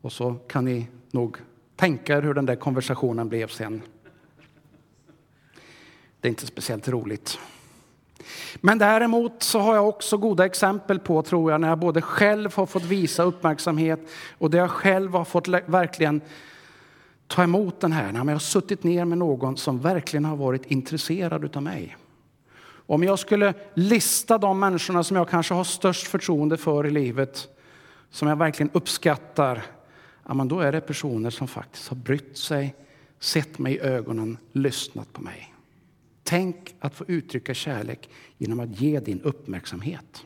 Och 0.01 0.11
så 0.11 0.35
kan 0.47 0.65
ni 0.65 0.87
nog 1.11 1.37
tänka 1.75 2.17
er 2.17 2.21
hur 2.21 2.33
den 2.33 2.45
där 2.45 2.55
konversationen 2.55 3.29
blev 3.29 3.47
sen. 3.47 3.81
Det 6.21 6.27
är 6.27 6.29
inte 6.29 6.45
speciellt 6.45 6.87
roligt. 6.87 7.39
Men 8.55 8.77
däremot 8.77 9.43
så 9.43 9.59
har 9.59 9.75
jag 9.75 9.89
också 9.89 10.17
goda 10.17 10.45
exempel 10.45 10.99
på, 10.99 11.21
tror 11.21 11.51
jag, 11.51 11.61
när 11.61 11.67
jag 11.67 11.79
både 11.79 12.01
själv 12.01 12.55
har 12.55 12.65
fått 12.65 12.83
visa 12.83 13.23
uppmärksamhet 13.23 13.99
och 14.37 14.49
där 14.49 14.57
jag 14.57 14.71
själv 14.71 15.11
har 15.11 15.25
fått 15.25 15.47
verkligen 15.47 16.21
ta 17.27 17.43
emot 17.43 17.79
den 17.79 17.91
här, 17.91 18.11
när 18.11 18.19
jag 18.19 18.25
har 18.25 18.39
suttit 18.39 18.83
ner 18.83 19.05
med 19.05 19.17
någon 19.17 19.57
som 19.57 19.79
verkligen 19.79 20.25
har 20.25 20.35
varit 20.35 20.65
intresserad 20.65 21.57
av 21.57 21.63
mig. 21.63 21.95
Om 22.87 23.03
jag 23.03 23.19
skulle 23.19 23.53
lista 23.73 24.37
de 24.37 24.59
människorna 24.59 25.03
som 25.03 25.17
jag 25.17 25.29
kanske 25.29 25.53
har 25.53 25.63
störst 25.63 26.07
förtroende 26.07 26.57
för 26.57 26.87
i 26.87 26.91
livet, 26.91 27.47
som 28.09 28.27
jag 28.27 28.35
verkligen 28.35 28.69
uppskattar, 28.73 29.65
ja, 30.27 30.33
men 30.33 30.47
då 30.47 30.59
är 30.59 30.71
det 30.71 30.81
personer 30.81 31.29
som 31.29 31.47
faktiskt 31.47 31.87
har 31.87 31.97
brytt 31.97 32.37
sig, 32.37 32.75
sett 33.19 33.59
mig 33.59 33.73
i 33.73 33.79
ögonen, 33.79 34.37
lyssnat 34.51 35.13
på 35.13 35.21
mig. 35.21 35.53
Tänk 36.23 36.75
att 36.79 36.95
få 36.95 37.05
uttrycka 37.07 37.53
kärlek 37.53 38.09
genom 38.37 38.59
att 38.59 38.81
ge 38.81 38.99
din 38.99 39.21
uppmärksamhet. 39.21 40.25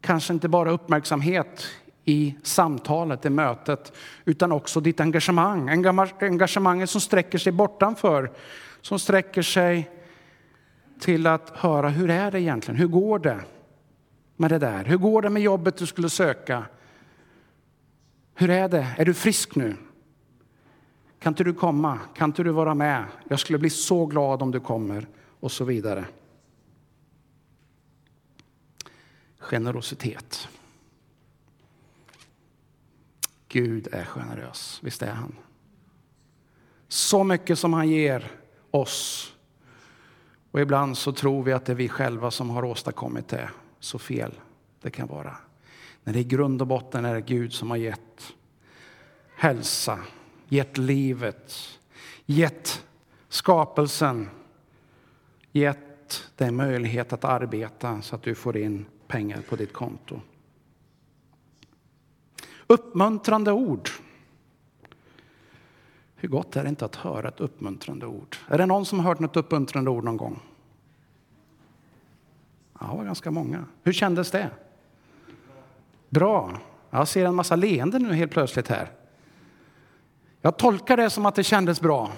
Kanske 0.00 0.32
inte 0.32 0.48
bara 0.48 0.70
uppmärksamhet 0.70 1.66
i 2.04 2.34
samtalet, 2.42 3.24
i 3.24 3.30
mötet, 3.30 3.92
utan 4.24 4.52
också 4.52 4.80
ditt 4.80 5.00
engagemang. 5.00 5.68
Engagemanget 6.20 6.90
som 6.90 7.00
sträcker 7.00 7.38
sig 7.38 7.52
bortanför, 7.52 8.32
som 8.84 8.98
sträcker 8.98 9.42
sig 9.42 9.90
till 11.00 11.26
att 11.26 11.50
höra 11.50 11.88
hur 11.88 12.10
är 12.10 12.30
det 12.30 12.40
egentligen, 12.40 12.80
hur 12.80 12.86
går 12.86 13.18
det 13.18 13.40
med 14.36 14.50
det 14.50 14.58
där? 14.58 14.84
Hur 14.84 14.96
går 14.96 15.22
det 15.22 15.30
med 15.30 15.42
jobbet 15.42 15.76
du 15.76 15.86
skulle 15.86 16.10
söka? 16.10 16.66
Hur 18.34 18.50
är 18.50 18.68
det? 18.68 18.94
Är 18.98 19.04
du 19.04 19.14
frisk 19.14 19.54
nu? 19.54 19.76
Kan 21.18 21.30
inte 21.30 21.44
du 21.44 21.54
komma? 21.54 21.98
Kan 22.14 22.30
inte 22.30 22.42
du 22.42 22.50
vara 22.50 22.74
med? 22.74 23.04
Jag 23.28 23.40
skulle 23.40 23.58
bli 23.58 23.70
så 23.70 24.06
glad 24.06 24.42
om 24.42 24.50
du 24.50 24.60
kommer. 24.60 25.06
Och 25.40 25.52
så 25.52 25.64
vidare. 25.64 26.04
Generositet. 29.38 30.48
Gud 33.48 33.88
är 33.92 34.04
generös, 34.04 34.80
visst 34.82 35.02
är 35.02 35.12
han? 35.12 35.36
Så 36.88 37.24
mycket 37.24 37.58
som 37.58 37.72
han 37.72 37.88
ger 37.88 38.43
oss. 38.74 39.32
Och 40.50 40.60
ibland 40.60 40.98
så 40.98 41.12
tror 41.12 41.42
vi 41.42 41.52
att 41.52 41.64
det 41.64 41.72
är 41.72 41.76
vi 41.76 41.88
själva 41.88 42.30
som 42.30 42.50
har 42.50 42.64
åstadkommit 42.64 43.28
det. 43.28 43.50
Så 43.80 43.98
fel 43.98 44.32
det 44.80 44.90
kan 44.90 45.08
vara. 45.08 45.36
När 46.04 46.12
det 46.12 46.18
i 46.18 46.24
grund 46.24 46.60
och 46.60 46.66
botten 46.66 47.04
är 47.04 47.20
Gud 47.20 47.52
som 47.52 47.70
har 47.70 47.76
gett 47.76 48.34
hälsa, 49.36 49.98
gett 50.48 50.78
livet, 50.78 51.54
gett 52.26 52.84
skapelsen, 53.28 54.30
gett 55.52 56.30
dig 56.36 56.50
möjlighet 56.50 57.12
att 57.12 57.24
arbeta 57.24 58.02
så 58.02 58.14
att 58.14 58.22
du 58.22 58.34
får 58.34 58.56
in 58.56 58.86
pengar 59.06 59.42
på 59.48 59.56
ditt 59.56 59.72
konto. 59.72 60.20
Uppmuntrande 62.66 63.52
ord. 63.52 63.90
Hur 66.24 66.28
gott 66.28 66.56
är 66.56 66.62
det 66.62 66.68
inte 66.68 66.84
att 66.84 66.96
höra 66.96 67.28
ett 67.28 67.40
uppmuntrande 67.40 68.06
ord? 68.06 68.36
Är 68.48 68.58
det 68.58 68.66
någon 68.66 68.86
som 68.86 68.98
har 68.98 69.06
hört 69.06 69.18
något 69.18 69.36
uppmuntrande 69.36 69.90
ord 69.90 70.04
någon 70.04 70.16
gång? 70.16 70.40
Ja, 72.80 72.86
det 72.86 72.96
var 72.96 73.04
ganska 73.04 73.30
många. 73.30 73.64
Hur 73.82 73.92
kändes 73.92 74.30
det? 74.30 74.50
Bra. 76.08 76.60
Jag 76.90 77.08
ser 77.08 77.26
en 77.26 77.34
massa 77.34 77.56
leenden 77.56 78.02
nu 78.02 78.14
helt 78.14 78.32
plötsligt 78.32 78.68
här. 78.68 78.90
Jag 80.40 80.56
tolkar 80.56 80.96
det 80.96 81.10
som 81.10 81.26
att 81.26 81.34
det 81.34 81.44
kändes 81.44 81.80
bra. 81.80 82.12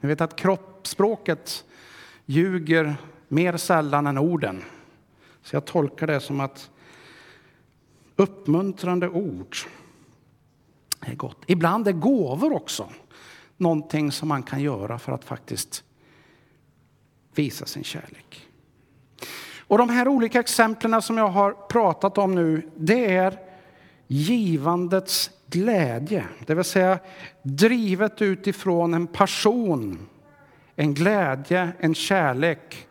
Ni 0.00 0.08
vet 0.08 0.20
att 0.20 0.36
kroppsspråket 0.36 1.64
ljuger 2.24 2.96
mer 3.28 3.56
sällan 3.56 4.06
än 4.06 4.18
orden. 4.18 4.62
Så 5.42 5.56
jag 5.56 5.64
tolkar 5.64 6.06
det 6.06 6.20
som 6.20 6.40
att 6.40 6.70
uppmuntrande 8.16 9.08
ord 9.08 9.56
är 11.00 11.14
gott. 11.14 11.38
Ibland 11.46 11.88
är 11.88 11.92
gåvor 11.92 12.52
också 12.52 12.88
någonting 13.56 14.12
som 14.12 14.28
man 14.28 14.42
kan 14.42 14.60
göra 14.60 14.98
för 14.98 15.12
att 15.12 15.24
faktiskt 15.24 15.84
visa 17.34 17.66
sin 17.66 17.84
kärlek. 17.84 18.48
Och 19.68 19.78
de 19.78 19.88
här 19.88 20.08
olika 20.08 20.40
exemplen 20.40 21.02
som 21.02 21.18
jag 21.18 21.28
har 21.28 21.52
pratat 21.52 22.18
om 22.18 22.34
nu, 22.34 22.70
det 22.76 23.16
är 23.16 23.38
givandets 24.06 25.30
glädje. 25.46 26.24
Det 26.46 26.54
vill 26.54 26.64
säga 26.64 26.98
drivet 27.42 28.22
utifrån 28.22 28.94
en 28.94 29.06
passion, 29.06 29.98
en 30.76 30.94
glädje, 30.94 31.72
en 31.78 31.94
kärlek. 31.94 32.86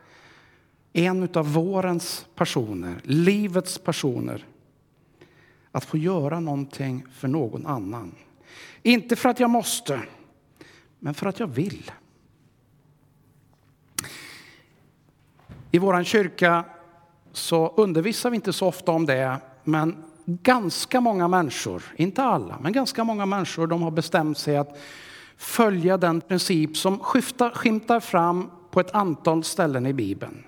En 0.93 1.29
av 1.33 1.53
vårens 1.53 2.25
personer, 2.35 3.01
livets 3.03 3.77
personer. 3.77 4.45
Att 5.71 5.85
få 5.85 5.97
göra 5.97 6.39
någonting 6.39 7.05
för 7.11 7.27
någon 7.27 7.65
annan. 7.65 8.15
Inte 8.83 9.15
för 9.15 9.29
att 9.29 9.39
jag 9.39 9.49
måste, 9.49 10.01
men 10.99 11.13
för 11.13 11.25
att 11.25 11.39
jag 11.39 11.47
vill. 11.47 11.91
I 15.71 15.77
vår 15.77 16.03
kyrka 16.03 16.65
så 17.31 17.67
undervisar 17.67 18.29
vi 18.29 18.35
inte 18.35 18.53
så 18.53 18.67
ofta 18.67 18.91
om 18.91 19.05
det, 19.05 19.37
men 19.63 20.03
ganska 20.25 21.01
många 21.01 21.27
människor, 21.27 21.83
inte 21.95 22.23
alla, 22.23 22.59
men 22.61 22.73
ganska 22.73 23.03
många 23.03 23.25
människor, 23.25 23.67
de 23.67 23.81
har 23.81 23.91
bestämt 23.91 24.37
sig 24.37 24.57
att 24.57 24.77
följa 25.37 25.97
den 25.97 26.21
princip 26.21 26.77
som 26.77 26.99
skiftar, 26.99 27.49
skimtar 27.49 27.99
fram 27.99 28.51
på 28.71 28.79
ett 28.79 28.95
antal 28.95 29.43
ställen 29.43 29.85
i 29.85 29.93
Bibeln. 29.93 30.43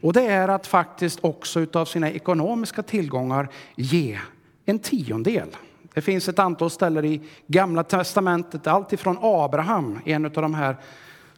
Och 0.00 0.12
det 0.12 0.26
är 0.26 0.48
att 0.48 0.66
faktiskt 0.66 1.18
också 1.22 1.60
utav 1.60 1.84
sina 1.84 2.10
ekonomiska 2.10 2.82
tillgångar 2.82 3.48
ge 3.74 4.18
en 4.64 4.78
tiondel. 4.78 5.48
Det 5.96 6.02
finns 6.02 6.28
ett 6.28 6.38
antal 6.38 6.70
ställen 6.70 7.04
i 7.04 7.20
Gamla 7.46 7.84
testamentet, 7.84 8.66
allt 8.66 8.92
ifrån 8.92 9.18
Abraham, 9.20 9.98
en 10.04 10.24
av 10.24 10.30
de 10.30 10.54
här 10.54 10.76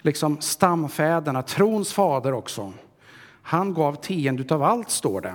liksom 0.00 0.40
stamfäderna, 0.40 1.42
trons 1.42 1.92
fader 1.92 2.32
också. 2.32 2.72
Han 3.42 3.74
gav 3.74 3.94
tionde 3.94 4.42
utav 4.42 4.62
allt, 4.62 4.90
står 4.90 5.20
det. 5.20 5.34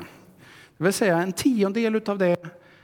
Det 0.78 0.84
vill 0.84 0.94
säga 0.94 1.18
en 1.18 1.34
tiondel 1.34 2.02
av 2.06 2.18
det 2.18 2.38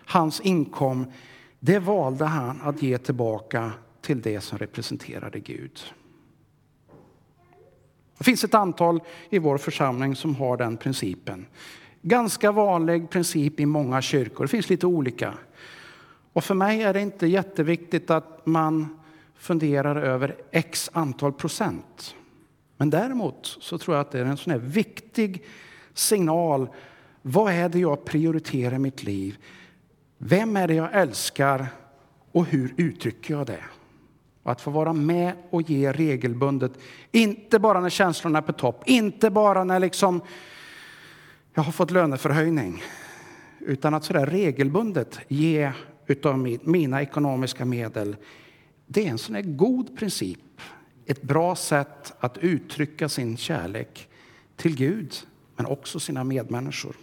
hans 0.06 0.40
inkom, 0.40 1.12
det 1.60 1.80
valde 1.80 2.26
han 2.26 2.62
att 2.64 2.82
ge 2.82 2.98
tillbaka 2.98 3.72
till 4.02 4.22
det 4.22 4.42
som 4.42 4.58
representerade 4.58 5.40
Gud. 5.40 5.80
Det 8.18 8.24
finns 8.24 8.44
ett 8.44 8.54
antal 8.54 9.00
i 9.30 9.40
vår 9.40 9.58
församling 9.58 10.16
som 10.16 10.36
har 10.36 10.58
den 10.58 10.78
principen. 10.78 11.46
Ganska 12.02 12.52
vanlig 12.52 13.10
princip 13.10 13.60
i 13.60 13.66
många 13.66 14.02
kyrkor. 14.02 14.44
Det 14.44 14.50
finns 14.50 14.70
lite 14.70 14.88
olika. 14.88 15.34
Och 16.34 16.44
för 16.44 16.56
mig 16.56 16.84
är 16.84 16.94
det 16.94 17.02
inte 17.02 17.28
jätteviktigt 17.28 18.10
att 18.10 18.46
man 18.46 19.00
funderar 19.36 19.96
över 19.96 20.36
x 20.52 20.90
antal 20.94 21.34
procent. 21.34 22.16
Men 22.78 22.90
däremot 22.90 23.58
så 23.60 23.78
tror 23.78 23.98
jag 23.98 24.02
att 24.02 24.12
det 24.12 24.20
är 24.20 24.26
en 24.26 24.38
sån 24.38 24.52
här 24.52 24.60
viktig 24.60 25.44
signal. 25.94 26.70
Vad 27.22 27.54
är 27.54 27.70
det 27.70 27.80
jag 27.80 28.06
prioriterar 28.06 28.76
i 28.76 28.80
mitt 28.80 29.04
liv? 29.04 29.38
Vem 30.18 30.58
är 30.58 30.68
det 30.68 30.74
jag 30.74 30.94
älskar 30.94 31.68
och 32.32 32.46
hur 32.46 32.74
uttrycker 32.78 33.34
jag 33.34 33.48
det? 33.48 33.64
Och 34.44 34.52
att 34.52 34.62
få 34.62 34.72
vara 34.72 34.94
med 34.94 35.34
och 35.50 35.62
ge 35.62 35.92
regelbundet, 35.92 36.72
inte 37.12 37.60
bara 37.60 37.80
när 37.80 37.90
känslorna 37.90 38.38
är 38.38 38.44
på 38.44 38.54
topp, 38.54 38.84
inte 38.86 39.30
bara 39.30 39.64
när 39.64 39.80
liksom 39.80 40.22
jag 41.54 41.64
har 41.64 41.72
fått 41.72 41.92
löneförhöjning, 41.92 42.84
utan 43.60 43.94
att 43.94 44.04
sådär 44.04 44.26
regelbundet 44.26 45.20
ge 45.28 45.72
utav 46.10 46.60
mina 46.64 47.02
ekonomiska 47.02 47.66
medel. 47.66 48.16
Det 48.88 49.06
är 49.06 49.10
en 49.10 49.18
sån 49.18 49.36
här 49.36 49.42
god 49.42 49.98
princip, 49.98 50.62
ett 51.06 51.22
bra 51.22 51.56
sätt 51.56 52.14
att 52.20 52.38
uttrycka 52.38 53.10
sin 53.10 53.38
kärlek 53.38 54.10
till 54.56 54.76
Gud, 54.76 55.16
men 55.56 55.66
också 55.66 56.00
sina 56.00 56.24
medmänniskor. 56.24 56.96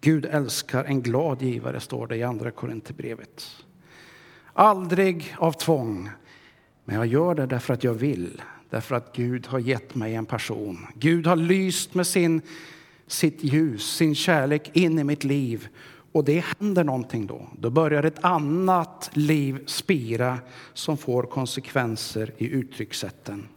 Gud 0.00 0.24
älskar 0.24 0.84
en 0.84 1.02
glad 1.02 1.42
givare, 1.42 1.80
står 1.80 2.06
det 2.06 2.16
i 2.16 2.22
Andra 2.22 2.50
Korinthierbrevet. 2.50 3.64
Aldrig 4.52 5.34
av 5.38 5.52
tvång, 5.52 6.10
men 6.84 6.96
jag 6.96 7.06
gör 7.06 7.34
det 7.34 7.46
därför 7.46 7.74
att 7.74 7.84
jag 7.84 7.94
vill. 7.94 8.42
Därför 8.70 8.94
att 8.94 9.16
Gud 9.16 9.46
har 9.46 9.58
gett 9.58 9.94
mig 9.94 10.14
en 10.14 10.26
person. 10.26 10.86
Gud 10.94 11.26
har 11.26 11.36
lyst 11.36 11.94
med 11.94 12.06
sin, 12.06 12.42
sitt 13.12 13.44
ljus, 13.44 13.96
sin 13.96 14.14
kärlek 14.14 14.76
in 14.76 14.98
i 14.98 15.04
mitt 15.04 15.24
liv. 15.24 15.68
Och 16.12 16.24
det 16.24 16.44
händer 16.58 16.84
någonting 16.84 17.26
då. 17.26 17.48
Då 17.58 17.70
börjar 17.70 18.02
ett 18.02 18.24
annat 18.24 19.10
liv 19.12 19.62
spira 19.66 20.38
som 20.72 20.96
får 20.96 21.22
konsekvenser 21.22 22.32
i 22.38 22.48
uttryckssätten. 22.48 23.48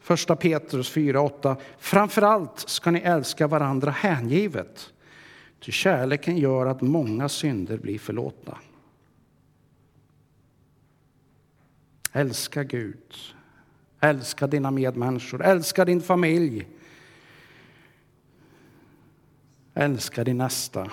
Första 0.00 0.36
Petrus 0.36 0.92
4.8. 0.92 1.56
Framförallt 1.78 2.68
ska 2.68 2.90
ni 2.90 2.98
älska 2.98 3.46
varandra 3.46 3.90
hängivet. 3.90 4.92
Ty 5.60 5.72
kärleken 5.72 6.36
gör 6.36 6.66
att 6.66 6.80
många 6.80 7.28
synder 7.28 7.78
blir 7.78 7.98
förlåtna. 7.98 8.58
Älska 12.12 12.64
Gud. 12.64 13.14
Älska 14.00 14.46
dina 14.46 14.70
medmänniskor. 14.70 15.42
Älska 15.42 15.84
din 15.84 16.00
familj. 16.00 16.66
Älska 19.74 20.24
din 20.24 20.38
nästa. 20.38 20.90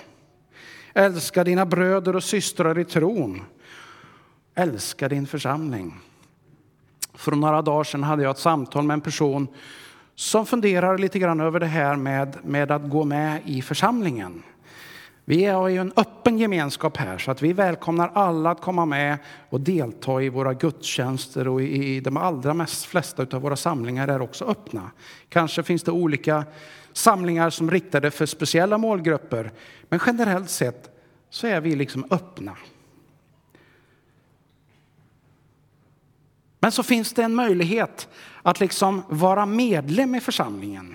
Älska 0.94 1.44
dina 1.44 1.66
bröder 1.66 2.16
och 2.16 2.24
systrar 2.24 2.78
i 2.78 2.84
tron. 2.84 3.42
Älska 4.54 5.08
din 5.08 5.26
församling. 5.26 5.94
För 7.14 7.32
några 7.32 7.62
dagar 7.62 7.84
sedan 7.84 8.02
hade 8.02 8.22
jag 8.22 8.30
ett 8.30 8.38
samtal 8.38 8.84
med 8.84 8.94
en 8.94 9.00
person 9.00 9.48
som 10.14 10.46
funderar 10.46 10.98
lite 10.98 11.18
grann 11.18 11.40
över 11.40 11.60
det 11.60 11.66
här 11.66 11.96
med, 11.96 12.36
med 12.44 12.70
att 12.70 12.90
gå 12.90 13.04
med 13.04 13.40
i 13.44 13.62
församlingen. 13.62 14.42
Vi 15.24 15.44
har 15.44 15.68
ju 15.68 15.78
en 15.78 15.92
öppen 15.96 16.38
gemenskap 16.38 16.96
här 16.96 17.18
så 17.18 17.30
att 17.30 17.42
vi 17.42 17.52
välkomnar 17.52 18.10
alla 18.14 18.50
att 18.50 18.60
komma 18.60 18.86
med 18.86 19.18
och 19.48 19.60
delta 19.60 20.22
i 20.22 20.28
våra 20.28 20.54
gudstjänster 20.54 21.48
och 21.48 21.62
i 21.62 22.00
de 22.00 22.16
allra 22.16 22.54
mest 22.54 22.84
flesta 22.84 23.26
av 23.32 23.42
våra 23.42 23.56
samlingar 23.56 24.08
är 24.08 24.22
också 24.22 24.44
öppna. 24.44 24.90
Kanske 25.28 25.62
finns 25.62 25.82
det 25.82 25.90
olika 25.90 26.44
samlingar 26.92 27.50
som 27.50 27.68
är 27.68 27.72
riktade 27.72 28.10
för 28.10 28.26
speciella 28.26 28.78
målgrupper, 28.78 29.52
men 29.88 30.00
generellt 30.06 30.50
sett 30.50 30.90
så 31.30 31.46
är 31.46 31.60
vi 31.60 31.76
liksom 31.76 32.06
öppna. 32.10 32.56
Men 36.60 36.72
så 36.72 36.82
finns 36.82 37.12
det 37.12 37.22
en 37.22 37.34
möjlighet 37.34 38.08
att 38.42 38.60
liksom 38.60 39.02
vara 39.08 39.46
medlem 39.46 40.14
i 40.14 40.20
församlingen. 40.20 40.94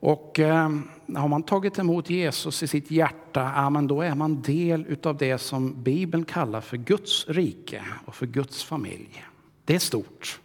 Och 0.00 0.38
eh, 0.38 0.70
har 1.14 1.28
man 1.28 1.42
tagit 1.42 1.78
emot 1.78 2.10
Jesus 2.10 2.62
i 2.62 2.66
sitt 2.66 2.90
hjärta, 2.90 3.52
ja, 3.56 3.70
men 3.70 3.86
då 3.86 4.02
är 4.02 4.14
man 4.14 4.42
del 4.42 4.96
av 5.02 5.16
det 5.16 5.38
som 5.38 5.82
Bibeln 5.82 6.24
kallar 6.24 6.60
för 6.60 6.76
Guds 6.76 7.28
rike 7.28 7.84
och 8.04 8.14
för 8.14 8.26
Guds 8.26 8.64
familj. 8.64 9.24
Det 9.64 9.74
är 9.74 9.78
stort. 9.78 10.40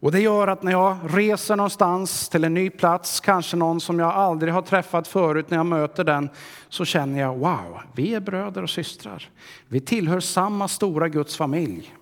Och 0.00 0.12
det 0.12 0.20
gör 0.20 0.48
att 0.48 0.62
när 0.62 0.72
jag 0.72 0.96
reser 1.08 1.56
någonstans 1.56 2.28
till 2.28 2.44
en 2.44 2.54
ny 2.54 2.70
plats, 2.70 3.20
kanske 3.20 3.56
någon 3.56 3.80
som 3.80 3.98
jag 3.98 4.10
aldrig 4.10 4.52
har 4.52 4.62
träffat 4.62 5.08
förut, 5.08 5.50
när 5.50 5.56
jag 5.56 5.66
möter 5.66 6.04
den, 6.04 6.30
så 6.68 6.84
känner 6.84 7.20
jag 7.20 7.36
wow, 7.36 7.80
vi 7.94 8.14
är 8.14 8.20
bröder 8.20 8.62
och 8.62 8.70
systrar. 8.70 9.28
Vi 9.68 9.80
tillhör 9.80 10.20
samma 10.20 10.68
stora 10.68 11.08
Guds 11.08 11.36
familj. 11.36 11.94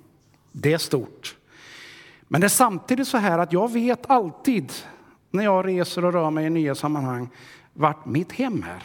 Det 0.53 0.73
är 0.73 0.79
stort. 0.79 1.37
Men 2.29 2.41
det 2.41 2.47
är 2.47 2.49
samtidigt 2.49 3.09
så 3.09 3.19
här 3.19 3.39
att 3.39 3.53
jag 3.53 3.73
vet 3.73 4.11
alltid 4.11 4.73
när 5.31 5.45
jag 5.45 5.67
reser 5.67 6.05
och 6.05 6.13
rör 6.13 6.31
mig 6.31 6.47
i 6.47 6.51
nya 6.51 6.75
sammanhang 6.75 7.29
vart 7.73 8.07
mitt 8.07 8.33
hem 8.33 8.65
är. 8.69 8.83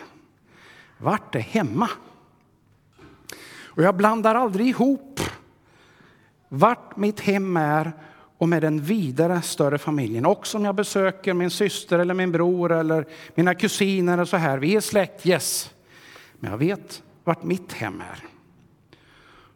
Vart 0.98 1.36
är 1.36 1.40
hemma? 1.40 1.90
Och 3.66 3.84
jag 3.84 3.96
blandar 3.96 4.36
aldrig 4.36 4.68
ihop 4.68 5.20
vart 6.50 6.98
mitt 6.98 7.20
hem 7.20 7.58
är 7.58 7.94
och 8.44 8.50
med 8.50 8.62
den 8.62 8.82
vidare 8.82 9.42
större 9.42 9.78
familjen. 9.78 10.26
Också 10.26 10.58
om 10.58 10.66
jag 10.66 10.76
besöker 10.76 11.34
min 11.34 11.50
syster 11.50 12.00
eller 12.00 12.14
min 12.14 12.32
bror 12.32 12.72
eller 12.72 13.06
mina 13.36 13.56
kusiner 13.56 14.20
och 14.20 14.30
så 14.30 14.38
här. 14.38 14.58
Vi 14.58 14.76
är 14.76 14.82
släkt, 14.82 15.26
yes. 15.26 15.74
Men 16.40 16.52
jag 16.52 16.58
vet 16.58 17.04
vart 17.24 17.44
mitt 17.44 17.74
hem 17.74 18.02
är. 18.02 18.24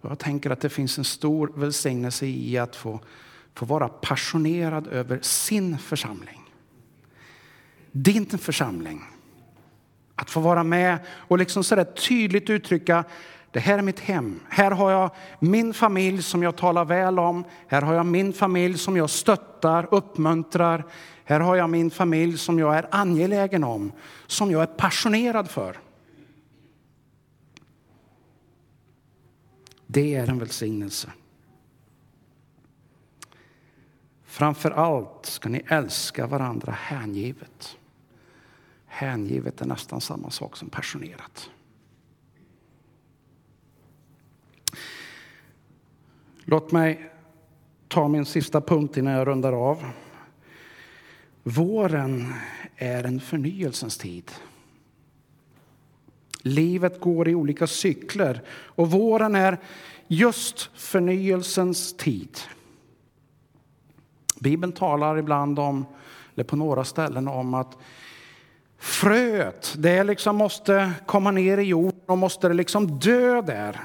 Och 0.01 0.11
jag 0.11 0.19
tänker 0.19 0.49
att 0.49 0.61
det 0.61 0.69
finns 0.69 0.97
en 0.97 1.03
stor 1.03 1.51
välsignelse 1.55 2.25
i 2.25 2.57
att 2.57 2.75
få, 2.75 2.99
få 3.53 3.65
vara 3.65 3.87
passionerad 3.87 4.87
över 4.87 5.19
sin 5.21 5.77
församling 5.77 6.41
din 7.91 8.37
församling. 8.37 9.03
Att 10.15 10.29
få 10.29 10.39
vara 10.39 10.63
med 10.63 10.97
och 11.09 11.37
liksom 11.37 11.63
så 11.63 11.83
tydligt 11.83 12.49
uttrycka 12.49 13.03
det 13.51 13.59
här 13.59 13.77
är 13.77 13.81
mitt 13.81 13.99
hem. 13.99 14.39
Här 14.49 14.71
har 14.71 14.91
jag 14.91 15.11
min 15.39 15.73
familj 15.73 16.23
som 16.23 16.43
jag 16.43 16.55
talar 16.55 16.85
väl 16.85 17.19
om. 17.19 17.43
Här 17.67 17.81
har 17.81 17.93
jag 17.93 18.05
min 18.05 18.33
familj 18.33 18.77
som 18.77 18.97
jag 18.97 19.09
stöttar, 19.09 19.87
uppmuntrar. 19.91 20.85
Här 21.23 21.39
har 21.39 21.55
jag 21.55 21.69
min 21.69 21.91
familj 21.91 22.37
som 22.37 22.59
jag 22.59 22.77
är 22.77 22.87
angelägen 22.91 23.63
om, 23.63 23.91
som 24.27 24.51
jag 24.51 24.61
är 24.61 24.65
passionerad 24.65 25.49
för. 25.49 25.79
Det 29.87 30.15
är 30.15 30.29
en 30.29 30.39
välsignelse. 30.39 31.11
Framför 34.25 34.71
allt 34.71 35.25
ska 35.25 35.49
ni 35.49 35.61
älska 35.67 36.27
varandra 36.27 36.71
hängivet. 36.71 37.77
Hängivet 38.85 39.61
är 39.61 39.65
nästan 39.65 40.01
samma 40.01 40.29
sak 40.29 40.57
som 40.57 40.69
passionerat. 40.69 41.49
Låt 46.49 46.71
mig 46.71 47.09
ta 47.87 48.07
min 48.07 48.25
sista 48.25 48.61
punkt 48.61 48.97
innan 48.97 49.13
jag 49.13 49.27
rundar 49.27 49.53
av. 49.53 49.85
Våren 51.43 52.33
är 52.75 53.03
en 53.03 53.19
förnyelsens 53.19 53.97
tid. 53.97 54.31
Livet 56.41 56.99
går 56.99 57.27
i 57.27 57.35
olika 57.35 57.67
cykler 57.67 58.41
och 58.49 58.91
våren 58.91 59.35
är 59.35 59.57
just 60.07 60.69
förnyelsens 60.75 61.97
tid. 61.97 62.39
Bibeln 64.39 64.71
talar 64.71 65.17
ibland 65.17 65.59
om, 65.59 65.85
eller 66.33 66.43
på 66.43 66.55
några 66.55 66.83
ställen 66.83 67.27
om 67.27 67.53
att 67.53 67.77
fröet, 68.77 69.75
det 69.77 70.03
liksom 70.03 70.35
måste 70.35 70.91
komma 71.05 71.31
ner 71.31 71.57
i 71.57 71.63
jorden 71.63 72.01
och 72.05 72.17
måste 72.17 72.53
liksom 72.53 72.99
dö 72.99 73.41
där. 73.41 73.79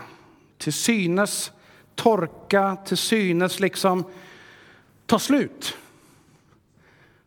Till 0.59 0.73
synes 0.73 1.53
torka, 1.95 2.77
till 2.77 2.97
synes 2.97 3.61
liksom 3.61 4.05
ta 5.07 5.19
slut. 5.19 5.77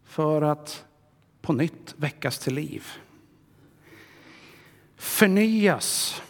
För 0.03 0.41
att 0.41 0.85
på 1.41 1.53
nytt 1.53 1.93
väckas 1.97 2.39
till 2.39 2.53
liv. 2.53 2.83
Förnyas, 4.95 6.21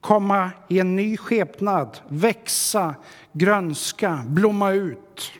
komma 0.00 0.50
i 0.68 0.78
en 0.78 0.96
ny 0.96 1.16
skepnad, 1.16 1.98
växa, 2.08 2.94
grönska, 3.32 4.24
blomma 4.26 4.72
ut. 4.72 5.32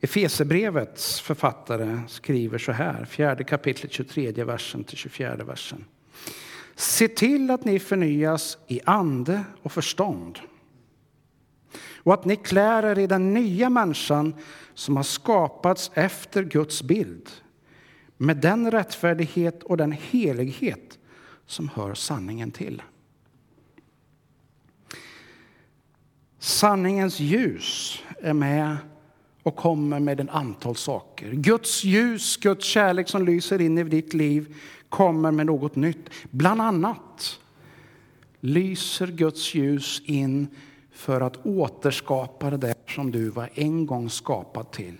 Efesebrevets 0.00 1.20
författare 1.20 2.00
skriver 2.08 2.58
så 2.58 2.72
här, 2.72 3.04
fjärde 3.04 3.44
kapitlet 3.44 3.92
23 3.92 4.44
versen 4.44 4.84
till 4.84 4.96
24 4.96 5.36
versen. 5.36 5.84
Se 6.76 7.08
till 7.08 7.50
att 7.50 7.64
ni 7.64 7.78
förnyas 7.78 8.58
i 8.66 8.80
ande 8.84 9.44
och 9.62 9.72
förstånd 9.72 10.38
och 12.06 12.14
att 12.14 12.24
ni 12.24 12.36
klär 12.36 12.82
er 12.82 12.98
i 12.98 13.06
den 13.06 13.34
nya 13.34 13.70
människan 13.70 14.34
som 14.74 14.96
har 14.96 15.04
skapats 15.04 15.90
efter 15.94 16.44
Guds 16.44 16.82
bild 16.82 17.30
med 18.16 18.36
den 18.36 18.70
rättfärdighet 18.70 19.62
och 19.62 19.76
den 19.76 19.92
helighet 19.92 20.98
som 21.46 21.68
hör 21.68 21.94
sanningen 21.94 22.50
till. 22.50 22.82
Sanningens 26.38 27.20
ljus 27.20 28.02
är 28.22 28.32
med 28.32 28.76
och 29.42 29.56
kommer 29.56 30.00
med 30.00 30.20
ett 30.20 30.30
antal 30.30 30.76
saker. 30.76 31.32
Guds 31.32 31.84
ljus, 31.84 32.36
Guds 32.36 32.66
kärlek 32.66 33.08
som 33.08 33.26
lyser 33.26 33.60
in 33.60 33.78
i 33.78 33.84
ditt 33.84 34.14
liv 34.14 34.56
kommer 34.88 35.30
med 35.30 35.46
något 35.46 35.76
nytt. 35.76 36.10
Bland 36.30 36.60
annat 36.62 37.40
lyser 38.40 39.06
Guds 39.06 39.54
ljus 39.54 40.02
in 40.04 40.48
för 40.92 41.20
att 41.20 41.46
återskapa 41.46 42.50
det 42.50 42.56
där 42.56 42.74
som 42.86 43.10
du 43.10 43.28
var 43.28 43.50
en 43.54 43.86
gång 43.86 44.10
skapad 44.10 44.70
till. 44.70 44.96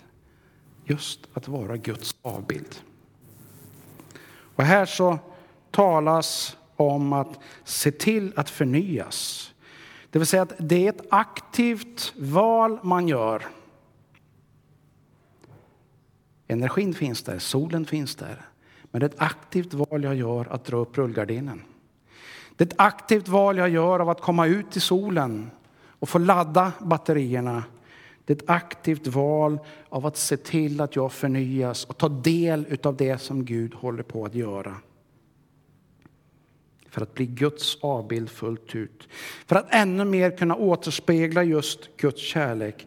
Just 0.84 1.20
att 1.34 1.48
vara 1.48 1.76
Guds 1.76 2.16
avbild. 2.22 2.80
Och 4.56 4.64
här 4.64 4.86
så 4.86 5.18
talas 5.70 6.56
om 6.76 7.12
att 7.12 7.38
se 7.64 7.90
till 7.90 8.32
att 8.36 8.50
förnyas. 8.50 9.52
Det 10.10 10.18
vill 10.18 10.26
säga 10.26 10.42
att 10.42 10.54
det 10.58 10.86
är 10.86 10.88
ett 10.88 11.06
aktivt 11.10 12.12
val 12.16 12.78
man 12.82 13.08
gör. 13.08 13.46
Energin 16.48 16.94
finns 16.94 17.22
där, 17.22 17.38
solen 17.38 17.86
finns 17.86 18.16
där. 18.16 18.46
Men 18.96 19.00
det 19.00 19.06
är 19.06 19.10
ett 19.10 19.22
aktivt 19.22 19.74
val 19.74 20.04
jag 20.04 20.14
gör 20.14 20.46
att 20.50 20.64
dra 20.64 20.76
upp 20.76 20.98
rullgardinen. 20.98 21.62
Det 22.56 22.64
är 22.64 22.66
ett 22.66 22.80
aktivt 22.80 23.28
val 23.28 23.58
jag 23.58 23.68
gör 23.68 24.00
av 24.00 24.08
att 24.08 24.20
komma 24.20 24.46
ut 24.46 24.76
i 24.76 24.80
solen 24.80 25.50
och 25.98 26.08
få 26.08 26.18
ladda 26.18 26.72
batterierna. 26.80 27.64
Det 28.24 28.32
är 28.32 28.36
ett 28.36 28.50
aktivt 28.50 29.06
val 29.06 29.58
av 29.88 30.06
att 30.06 30.16
se 30.16 30.36
till 30.36 30.80
att 30.80 30.96
jag 30.96 31.12
förnyas 31.12 31.84
och 31.84 31.98
ta 31.98 32.08
del 32.08 32.78
av 32.82 32.96
det 32.96 33.18
som 33.18 33.44
Gud 33.44 33.74
håller 33.74 34.02
på 34.02 34.24
att 34.24 34.34
göra. 34.34 34.76
För 36.88 37.02
att 37.02 37.14
bli 37.14 37.26
Guds 37.26 37.78
avbild 37.80 38.30
fullt 38.30 38.74
ut. 38.74 39.08
För 39.46 39.56
att 39.56 39.66
ännu 39.74 40.04
mer 40.04 40.36
kunna 40.36 40.56
återspegla 40.56 41.42
just 41.42 41.96
Guds 41.96 42.22
kärlek. 42.22 42.86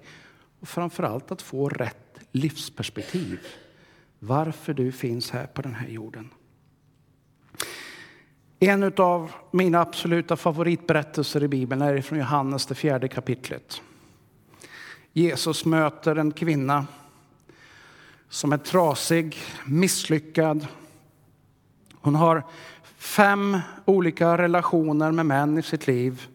Och 0.59 0.69
framförallt 0.69 1.31
att 1.31 1.41
få 1.41 1.69
rätt 1.69 2.19
livsperspektiv. 2.31 3.39
Varför 4.19 4.73
du 4.73 4.91
finns 4.91 5.31
här 5.31 5.45
på 5.45 5.61
den 5.61 5.75
här 5.75 5.87
jorden. 5.87 6.29
En 8.59 8.93
av 8.97 9.31
mina 9.51 9.81
absoluta 9.81 10.35
favoritberättelser 10.35 11.43
i 11.43 11.47
Bibeln 11.47 11.81
är 11.81 12.01
från 12.01 12.19
Johannes, 12.19 12.65
det 12.65 12.75
fjärde 12.75 13.07
kapitlet. 13.07 13.81
Jesus 15.13 15.65
möter 15.65 16.15
en 16.15 16.31
kvinna 16.31 16.87
som 18.29 18.53
är 18.53 18.57
trasig, 18.57 19.37
misslyckad. 19.65 20.67
Hon 21.93 22.15
har 22.15 22.43
fem 22.97 23.59
olika 23.85 24.37
relationer 24.37 25.11
med 25.11 25.25
män 25.25 25.57
i 25.57 25.61
sitt 25.61 25.87
liv. 25.87 26.27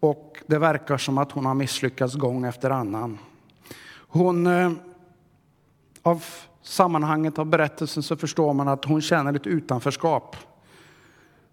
Och 0.00 0.38
det 0.46 0.58
verkar 0.58 0.98
som 0.98 1.18
att 1.18 1.32
hon 1.32 1.46
har 1.46 1.54
misslyckats 1.54 2.14
gång 2.14 2.44
efter 2.44 2.70
annan. 2.70 3.18
Hon, 4.08 4.46
eh, 4.46 4.72
av 6.02 6.24
sammanhanget 6.62 7.38
av 7.38 7.46
berättelsen 7.46 8.02
så 8.02 8.16
förstår 8.16 8.52
man 8.52 8.68
att 8.68 8.84
hon 8.84 9.02
känner 9.02 9.34
ett 9.34 9.46
utanförskap. 9.46 10.36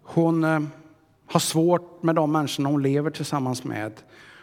Hon 0.02 0.44
eh, 0.44 0.60
har 1.26 1.40
svårt 1.40 2.02
med 2.02 2.14
de 2.14 2.32
människorna 2.32 2.68
hon 2.68 2.82
lever 2.82 3.10
tillsammans 3.10 3.64
med. 3.64 3.92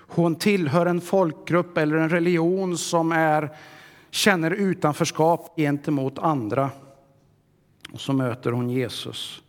Hon 0.07 0.35
tillhör 0.35 0.85
en 0.85 1.01
folkgrupp 1.01 1.77
eller 1.77 1.97
en 1.97 2.09
religion 2.09 2.77
som 2.77 3.11
är, 3.11 3.57
känner 4.09 4.51
utanförskap 4.51 5.53
gentemot 5.57 6.19
andra. 6.19 6.69
Och 7.93 8.01
så 8.01 8.13
möter 8.13 8.51
hon 8.51 8.69
Jesus. 8.69 9.41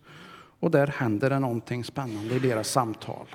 Och 0.60 0.70
där 0.70 0.86
händer 0.86 1.30
det 1.30 1.38
någonting 1.38 1.84
spännande 1.84 2.34
i 2.34 2.38
deras 2.38 2.68
samtal. 2.68 3.26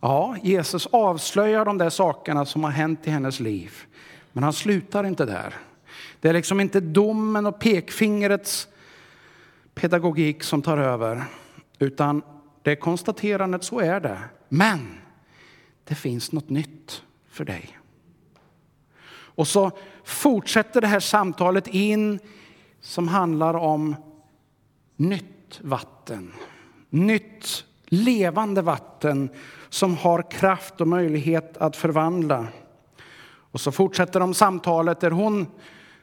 Ja, 0.00 0.36
Jesus 0.42 0.86
avslöjar 0.86 1.64
de 1.64 1.78
där 1.78 1.90
sakerna 1.90 2.44
som 2.44 2.64
har 2.64 2.70
hänt 2.70 3.06
i 3.06 3.10
hennes 3.10 3.40
liv. 3.40 3.72
Men 4.32 4.42
han 4.42 4.52
slutar 4.52 5.04
inte 5.04 5.24
där. 5.24 5.54
Det 6.20 6.28
är 6.28 6.32
liksom 6.32 6.60
inte 6.60 6.80
domen 6.80 7.46
och 7.46 7.60
pekfingrets 7.60 8.68
pedagogik 9.74 10.42
som 10.42 10.62
tar 10.62 10.78
över. 10.78 11.24
Utan 11.78 12.22
det 12.62 12.76
konstaterandet, 12.76 13.64
så 13.64 13.80
är 13.80 14.00
det. 14.00 14.18
Men 14.48 15.00
det 15.84 15.94
finns 15.94 16.32
något 16.32 16.50
nytt 16.50 17.02
för 17.28 17.44
dig. 17.44 17.78
Och 19.12 19.48
så 19.48 19.70
fortsätter 20.04 20.80
det 20.80 20.86
här 20.86 21.00
samtalet 21.00 21.66
in 21.66 22.18
som 22.80 23.08
handlar 23.08 23.54
om 23.54 23.96
nytt 24.96 25.60
vatten. 25.60 26.32
Nytt 26.90 27.64
levande 27.86 28.62
vatten 28.62 29.30
som 29.68 29.96
har 29.96 30.30
kraft 30.30 30.80
och 30.80 30.88
möjlighet 30.88 31.56
att 31.56 31.76
förvandla. 31.76 32.46
Och 33.26 33.60
så 33.60 33.72
fortsätter 33.72 34.20
de 34.20 34.34
samtalet 34.34 35.00
där 35.00 35.10
hon 35.10 35.46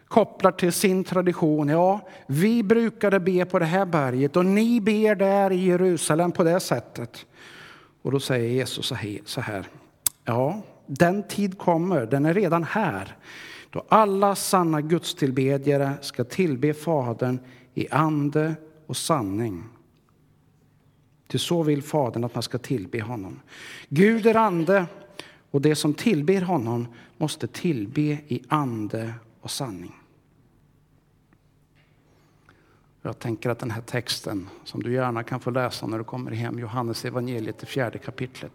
kopplar 0.08 0.52
till 0.52 0.72
sin 0.72 1.04
tradition. 1.04 1.67
Ja, 1.67 2.08
vi 2.28 2.63
brukade 2.63 3.20
be 3.20 3.46
på 3.46 3.60
det 3.60 3.65
här 3.65 3.86
berget 3.86 4.36
och 4.36 4.46
ni 4.46 4.82
ber 4.82 5.15
där 5.15 5.52
i 5.52 5.65
Jerusalem 5.65 6.32
på 6.32 6.43
det 6.43 6.60
sättet. 6.60 7.26
Och 8.02 8.12
då 8.12 8.20
säger 8.20 8.50
Jesus 8.50 8.93
så 9.26 9.41
här. 9.41 9.67
Ja, 10.26 10.62
den 10.86 11.24
tid 11.24 11.58
kommer, 11.58 12.06
den 12.06 12.26
är 12.26 12.34
redan 12.34 12.63
här, 12.63 13.15
då 13.70 13.84
alla 13.89 14.36
sanna 14.36 14.82
gudstillbedjare 14.82 15.93
ska 16.02 16.24
tillbe 16.24 16.74
Fadern 16.74 17.39
i 17.74 17.88
ande 17.89 18.56
och 18.88 18.98
sanning. 18.98 19.63
Till 21.28 21.39
så 21.39 21.63
vill 21.63 21.84
Fadern 21.84 22.24
att 22.24 22.36
man 22.36 22.43
ska 22.43 22.58
tillbe 22.58 23.02
honom. 23.02 23.39
Gud 23.89 24.26
är 24.26 24.36
ande 24.36 24.86
och 25.52 25.62
det 25.62 25.76
som 25.76 25.93
tillber 25.93 26.41
honom 26.41 26.88
måste 27.17 27.48
tillbe 27.48 28.02
i 28.02 28.43
ande 28.48 29.13
och 29.48 29.52
sanning. 29.52 29.96
Jag 33.02 33.20
tänker 33.20 33.50
att 33.50 33.60
den 33.60 33.72
här 33.72 33.82
texten, 33.82 34.50
som 34.64 34.84
du 34.84 34.94
gärna 34.94 35.24
kan 35.24 35.40
få 35.40 35.50
läsa 35.50 35.88
när 35.88 35.98
du 35.98 36.04
kommer 36.04 36.32
hem, 36.32 36.60
Johannes 36.60 37.06
evangeliet, 37.06 37.60
det 37.60 37.66
fjärde 37.66 37.98
kapitlet, 37.98 38.52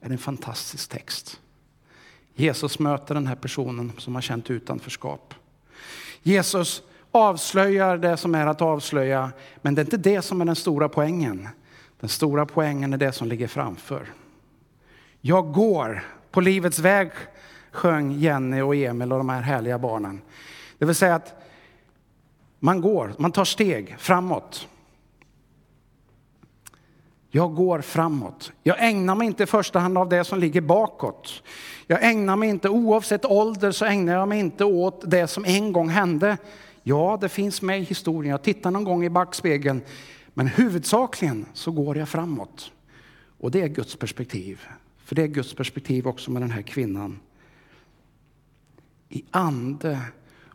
är 0.00 0.10
en 0.10 0.18
fantastisk 0.18 0.90
text. 0.90 1.40
Jesus 2.34 2.78
möter 2.78 3.14
den 3.14 3.26
här 3.26 3.36
personen 3.36 3.92
som 3.98 4.14
har 4.14 4.22
känt 4.22 4.50
utanförskap. 4.50 5.34
Jesus 6.22 6.82
avslöjar 7.10 7.98
det 7.98 8.16
som 8.16 8.34
är 8.34 8.46
att 8.46 8.62
avslöja, 8.62 9.32
men 9.62 9.74
det 9.74 9.80
är 9.82 9.84
inte 9.84 9.96
det 9.96 10.22
som 10.22 10.40
är 10.40 10.44
den 10.44 10.56
stora 10.56 10.88
poängen. 10.88 11.48
Den 12.00 12.08
stora 12.08 12.46
poängen 12.46 12.92
är 12.92 12.98
det 12.98 13.12
som 13.12 13.28
ligger 13.28 13.48
framför. 13.48 14.12
Jag 15.20 15.52
går 15.52 16.04
på 16.30 16.40
livets 16.40 16.78
väg, 16.78 17.10
sjöng 17.74 18.12
Jenny 18.12 18.60
och 18.60 18.76
Emil 18.76 19.12
och 19.12 19.18
de 19.18 19.28
här 19.28 19.40
härliga 19.40 19.78
barnen. 19.78 20.20
Det 20.78 20.84
vill 20.84 20.94
säga 20.94 21.14
att 21.14 21.34
man 22.58 22.80
går, 22.80 23.14
man 23.18 23.32
tar 23.32 23.44
steg 23.44 23.96
framåt. 23.98 24.68
Jag 27.30 27.54
går 27.54 27.80
framåt. 27.80 28.52
Jag 28.62 28.88
ägnar 28.88 29.14
mig 29.14 29.26
inte 29.26 29.42
i 29.42 29.46
första 29.46 29.78
hand 29.78 29.98
av 29.98 30.08
det 30.08 30.24
som 30.24 30.38
ligger 30.38 30.60
bakåt. 30.60 31.42
Jag 31.86 32.04
ägnar 32.04 32.36
mig 32.36 32.48
inte, 32.48 32.68
oavsett 32.68 33.24
ålder, 33.24 33.70
så 33.72 33.84
ägnar 33.84 34.14
jag 34.14 34.28
mig 34.28 34.38
inte 34.38 34.64
åt 34.64 35.10
det 35.10 35.26
som 35.26 35.44
en 35.44 35.72
gång 35.72 35.88
hände. 35.88 36.36
Ja, 36.82 37.18
det 37.20 37.28
finns 37.28 37.62
med 37.62 37.80
i 37.80 37.82
historien. 37.82 38.30
Jag 38.30 38.42
tittar 38.42 38.70
någon 38.70 38.84
gång 38.84 39.04
i 39.04 39.10
backspegeln. 39.10 39.82
Men 40.34 40.46
huvudsakligen 40.46 41.46
så 41.52 41.70
går 41.70 41.98
jag 41.98 42.08
framåt. 42.08 42.72
Och 43.38 43.50
det 43.50 43.60
är 43.60 43.68
Guds 43.68 43.96
perspektiv. 43.96 44.60
För 45.04 45.14
det 45.14 45.22
är 45.22 45.26
Guds 45.26 45.54
perspektiv 45.54 46.06
också 46.06 46.30
med 46.30 46.42
den 46.42 46.50
här 46.50 46.62
kvinnan. 46.62 47.18
I 49.08 49.24
ande 49.30 50.00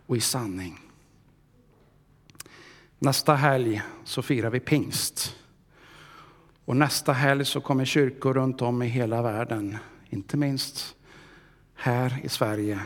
och 0.05 0.17
i 0.17 0.21
sanning. 0.21 0.79
Nästa 2.99 3.36
helg 3.36 3.82
så 4.03 4.21
firar 4.21 4.49
vi 4.49 4.59
pingst. 4.59 5.36
Och 6.65 6.76
nästa 6.76 7.13
helg 7.13 7.45
så 7.45 7.61
kommer 7.61 7.86
kyrkor 7.86 8.34
runt 8.34 8.61
om 8.61 8.82
i 8.82 8.88
hela 8.88 9.21
världen, 9.21 9.78
inte 10.09 10.38
minst 10.38 10.95
här 11.76 12.19
i 12.24 12.30
Sverige, 12.30 12.80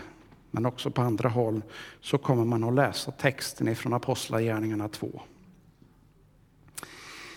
men 0.51 0.65
också 0.65 0.91
på 0.91 1.01
andra 1.01 1.29
håll, 1.29 1.61
så 2.01 2.17
kommer 2.17 2.45
man 2.45 2.63
att 2.63 2.73
läsa 2.73 3.11
texten 3.11 3.67
ifrån 3.67 3.93
Apostlagärningarna 3.93 4.87
2. 4.87 5.21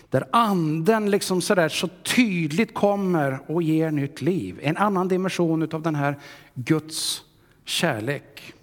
Där 0.09 0.27
anden 0.31 1.11
liksom 1.11 1.41
så, 1.41 1.55
där 1.55 1.69
så 1.69 1.89
tydligt 2.15 2.73
kommer 2.73 3.51
och 3.51 3.63
ger 3.63 3.91
nytt 3.91 4.21
liv. 4.21 4.59
En 4.61 4.77
annan 4.77 5.07
dimension 5.07 5.69
av 5.71 5.81
den 5.81 5.95
här 5.95 6.19
Guds 6.53 7.23
kärlek. 7.67 8.53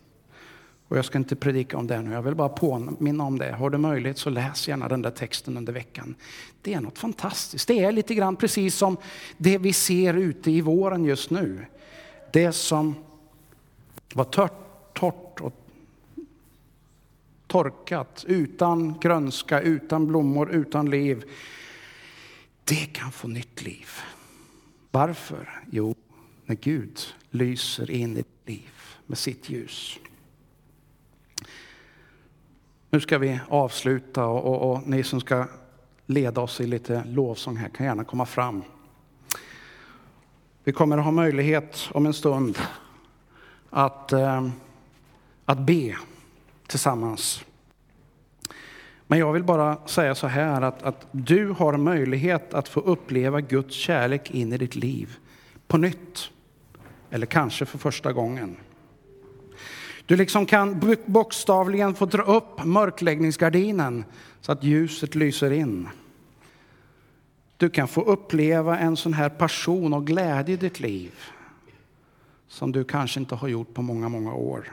Och 0.88 0.98
jag 0.98 1.04
ska 1.04 1.18
inte 1.18 1.36
predika 1.36 1.76
om 1.76 1.86
det 1.86 2.02
nu, 2.02 2.12
jag 2.12 2.22
vill 2.22 2.34
bara 2.34 2.48
påminna 2.48 3.24
om 3.24 3.38
det. 3.38 3.52
Har 3.52 3.70
du 3.70 3.78
möjlighet 3.78 4.18
så 4.18 4.30
läs 4.30 4.68
gärna 4.68 4.88
den 4.88 5.02
där 5.02 5.10
texten 5.10 5.56
under 5.56 5.72
veckan. 5.72 6.14
Det 6.62 6.74
är 6.74 6.80
något 6.80 6.98
fantastiskt. 6.98 7.68
Det 7.68 7.84
är 7.84 7.92
lite 7.92 8.14
grann 8.14 8.36
precis 8.36 8.74
som 8.74 8.96
det 9.36 9.58
vi 9.58 9.72
ser 9.72 10.14
ute 10.14 10.50
i 10.50 10.60
våren 10.60 11.04
just 11.04 11.30
nu. 11.30 11.66
det 12.32 12.52
som 12.52 12.94
var 14.14 14.24
tört, 14.24 14.94
torrt 14.94 15.40
och 15.40 15.52
torkat, 17.46 18.24
utan 18.28 18.98
grönska, 19.00 19.60
utan 19.60 20.06
blommor, 20.06 20.50
utan 20.50 20.90
liv, 20.90 21.24
det 22.64 22.86
kan 22.92 23.12
få 23.12 23.28
nytt 23.28 23.62
liv. 23.62 23.88
Varför? 24.90 25.62
Jo, 25.70 25.94
när 26.46 26.56
Gud 26.56 27.00
lyser 27.30 27.90
in 27.90 28.12
i 28.12 28.14
ditt 28.14 28.26
liv 28.48 28.93
med 29.06 29.18
sitt 29.18 29.48
ljus. 29.50 29.98
Nu 32.90 33.00
ska 33.00 33.18
vi 33.18 33.40
avsluta 33.48 34.26
och, 34.26 34.44
och, 34.44 34.72
och, 34.72 34.88
ni 34.88 35.02
som 35.02 35.20
ska 35.20 35.46
leda 36.06 36.40
oss 36.40 36.60
i 36.60 36.66
lite 36.66 37.04
lovsång 37.04 37.56
här 37.56 37.68
kan 37.68 37.86
gärna 37.86 38.04
komma 38.04 38.26
fram. 38.26 38.62
Vi 40.64 40.72
kommer 40.72 40.98
att 40.98 41.04
ha 41.04 41.10
möjlighet 41.10 41.88
om 41.92 42.06
en 42.06 42.14
stund 42.14 42.58
att, 43.70 44.12
eh, 44.12 44.48
att 45.44 45.58
be 45.58 45.96
tillsammans. 46.66 47.44
Men 49.06 49.18
jag 49.18 49.32
vill 49.32 49.44
bara 49.44 49.86
säga 49.86 50.14
så 50.14 50.26
här 50.26 50.62
att, 50.62 50.82
att 50.82 51.06
du 51.12 51.48
har 51.48 51.76
möjlighet 51.76 52.54
att 52.54 52.68
få 52.68 52.80
uppleva 52.80 53.40
Guds 53.40 53.74
kärlek 53.74 54.30
in 54.30 54.52
i 54.52 54.58
ditt 54.58 54.76
liv 54.76 55.16
på 55.66 55.78
nytt. 55.78 56.30
Eller 57.10 57.26
kanske 57.26 57.66
för 57.66 57.78
första 57.78 58.12
gången. 58.12 58.56
Du 60.06 60.16
liksom 60.16 60.46
kan 60.46 60.96
bokstavligen 61.06 61.94
få 61.94 62.06
dra 62.06 62.22
upp 62.22 62.64
mörkläggningsgardinen 62.64 64.04
så 64.40 64.52
att 64.52 64.64
ljuset 64.64 65.14
lyser 65.14 65.50
in. 65.50 65.88
Du 67.56 67.70
kan 67.70 67.88
få 67.88 68.02
uppleva 68.02 68.78
en 68.78 68.96
sån 68.96 69.12
här 69.12 69.28
passion 69.28 69.94
och 69.94 70.06
glädje 70.06 70.54
i 70.54 70.56
ditt 70.56 70.80
liv 70.80 71.12
som 72.48 72.72
du 72.72 72.84
kanske 72.84 73.20
inte 73.20 73.34
har 73.34 73.48
gjort 73.48 73.74
på 73.74 73.82
många, 73.82 74.08
många 74.08 74.34
år. 74.34 74.72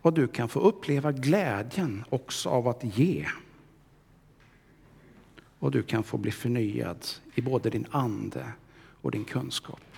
Och 0.00 0.12
du 0.12 0.28
kan 0.28 0.48
få 0.48 0.60
uppleva 0.60 1.12
glädjen 1.12 2.04
också 2.10 2.48
av 2.48 2.68
att 2.68 2.98
ge. 2.98 3.26
Och 5.58 5.70
du 5.70 5.82
kan 5.82 6.02
få 6.02 6.16
bli 6.16 6.30
förnyad 6.30 7.06
i 7.34 7.40
både 7.40 7.70
din 7.70 7.86
ande 7.90 8.46
och 9.00 9.10
din 9.10 9.24
kunskap. 9.24 9.93